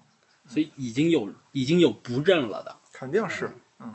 [0.50, 3.94] 所以已经有已经有不认了的，肯定是，嗯。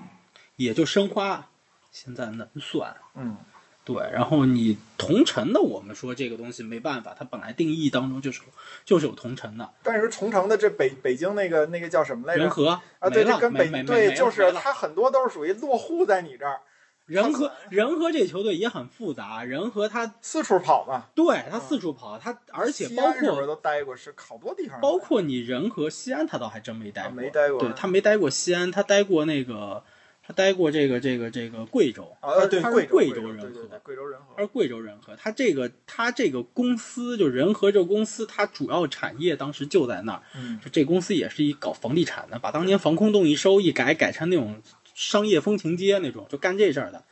[0.56, 1.50] 也就申花
[1.92, 2.96] 现在能算。
[3.14, 3.36] 嗯，
[3.84, 8.42] 对，然后你同城的，我们说这个东西没办法，它本来定义当中就是
[8.86, 9.70] 就是有同城的。
[9.84, 12.44] 但是同城的这北北京那个那个叫什么来着？
[12.44, 16.62] 仁和啊，对，这跟北对，就是它很多都是属于落户在你这儿，
[17.06, 21.06] 人和人和这球队也很复杂，人和他四处跑嘛。
[21.14, 23.96] 对他四处跑，他而且包括都待过？
[23.96, 29.84] 是好多地方包括你人和西安，他倒还真没待啊过，没待过对他没待过西安，他待过那个
[30.28, 33.80] 他待过这个这个这个贵州，啊，对，他贵州是贵州人和。
[33.84, 40.24] 贵州人和是贵州人和他这个他这个公司就人和这个公司，它主要产业当时就在那儿。
[40.36, 44.60] 嗯就这公司也是一搞房地产的，把当年防空洞一收一改，改成那种
[44.96, 47.04] 商业风情街那种，就干这事儿的。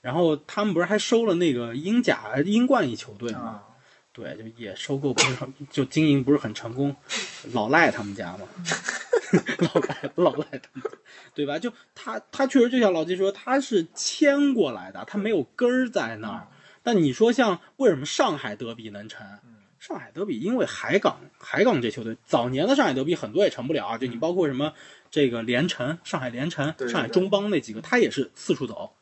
[0.00, 3.38] 然后他们不是还收了那个英甲英冠一球队吗？
[3.40, 3.62] 啊，
[4.12, 6.94] 对，就也收购不是很， 就经营不是很成功。
[7.52, 8.46] 老赖他们家嘛，
[9.58, 10.90] 老赖老赖他们家，
[11.34, 11.58] 对吧？
[11.58, 16.48] 就他他确实就像老季说，他是迁过来的，他没有根儿在那儿。
[16.82, 19.24] 但你说像为什么上海德比能成？
[19.78, 24.74] 上海德比因为海港海港这球队，早年的上海德比很多也成不了啊，就你包括什么
[25.12, 28.92] 这个连城、上海连城、上海中邦那几个，他也是四处走。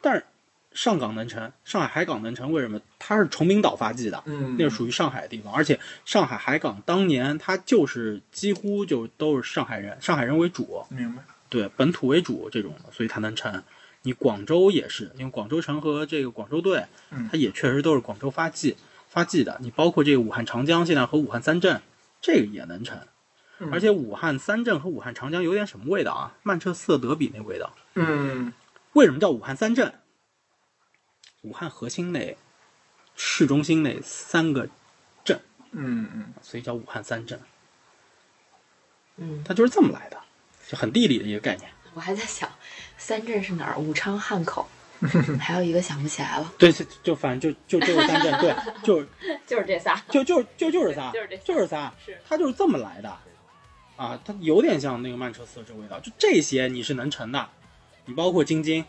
[0.00, 0.24] 但是
[0.72, 2.80] 上港能成，上海海港能成，为什么？
[2.98, 11.22] 它是崇明岛发迹的，嗯，那是属于上海的地方，而且上海海港当年它就是几乎就都是上海人，上海人为主，明白。
[11.50, 13.62] 对本土为主这种的，所以它能成。
[14.02, 18.76] 你广州也是，因为广州城和这个广州队，嗯它也确实都是广州发迹
[19.08, 19.58] 发迹的。
[19.60, 21.82] 你包括这个武汉长江，现在和武汉三镇，
[22.22, 22.98] 这个也能成。
[23.60, 26.34] 嗯而且武汉三镇和武汉长江有点什么味道啊？
[26.42, 27.72] 曼彻斯特德比那味道。
[27.94, 28.52] 嗯
[28.92, 29.92] 为什么叫武汉三镇？
[31.42, 32.36] 武汉核心那
[33.16, 34.68] 市中心那三个
[35.24, 35.40] 镇，
[35.72, 37.40] 嗯嗯，所以叫武汉三镇。
[39.16, 40.20] 嗯，它就是这么来的，
[40.68, 41.70] 就很地理的一个概念。
[41.94, 42.48] 我还在想，
[42.96, 43.78] 三镇是哪儿？
[43.78, 44.68] 武昌汉口，
[45.40, 49.02] 还有一个想不起来了，对，就就反正就就就是三镇，对，就
[49.46, 53.16] 就是这仨，就就就就是仨， 就是这仨就是仨，是它就是这么来的，
[53.98, 57.48] 啊，它有点像那个曼彻斯特这味道，就这些你是能成的，
[58.04, 58.84] 你包括京津，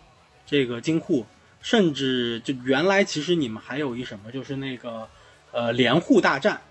[0.46, 1.26] 这个京沪，
[1.62, 5.10] 甚至就原来其实你们还有一什么，就是那个
[5.52, 6.62] 呃连户大战，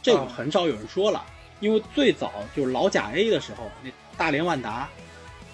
[0.00, 1.24] 这个哦很少有人说了，
[1.58, 4.88] 因为最早就是老甲 A 的时候，那大连万达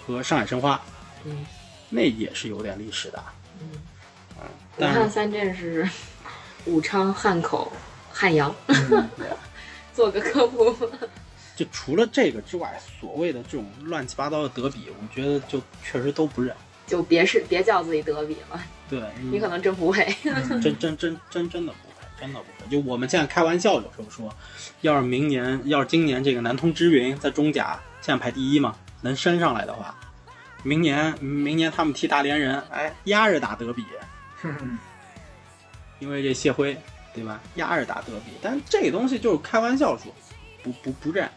[0.07, 0.79] 和上海申花，
[1.25, 1.47] 嗯
[1.89, 3.25] 那也是有点历史的，
[3.61, 3.71] 嗯，
[4.77, 5.89] 武汉三镇是
[6.67, 7.73] 武昌、汉口、
[8.13, 9.09] 汉阳，嗯
[9.95, 10.77] 做个科普。
[11.57, 16.55] 就除了这个之外，所谓的这种乱七八糟的德比，我觉得就确实都不认。
[16.87, 19.01] 就别是别叫自己德比了，对，
[19.33, 20.07] 你可能真不会。
[20.23, 22.71] 嗯真真真真真的不会，真的不会。
[22.71, 24.33] 就我们现在开玩笑有时候说，
[24.83, 29.93] 要是明年，要是今年这个南通之云在中甲现在排第一嘛，能升上来的话，
[30.63, 33.85] 明年明年他们踢大连人，哎，压着打德比，
[34.45, 34.79] 嗯
[35.99, 36.77] 因为这谢辉，
[37.13, 37.41] 对吧？
[37.57, 40.15] 压着打德比，但这个东西就是开玩笑说，
[40.63, 41.29] 不不不认，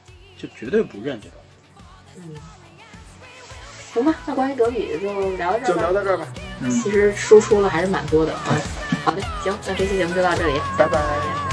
[0.42, 1.40] 就绝对不认这东
[2.16, 2.22] 西。
[2.22, 2.36] 嗯，
[3.94, 5.82] 行吧，那关于德比就聊到这就儿吧。
[5.82, 6.28] 聊到这儿吧。
[6.62, 8.56] 嗯，其实输出了还是蛮多的啊。
[9.04, 11.49] 好的，行，那这期节目就到这里，拜拜。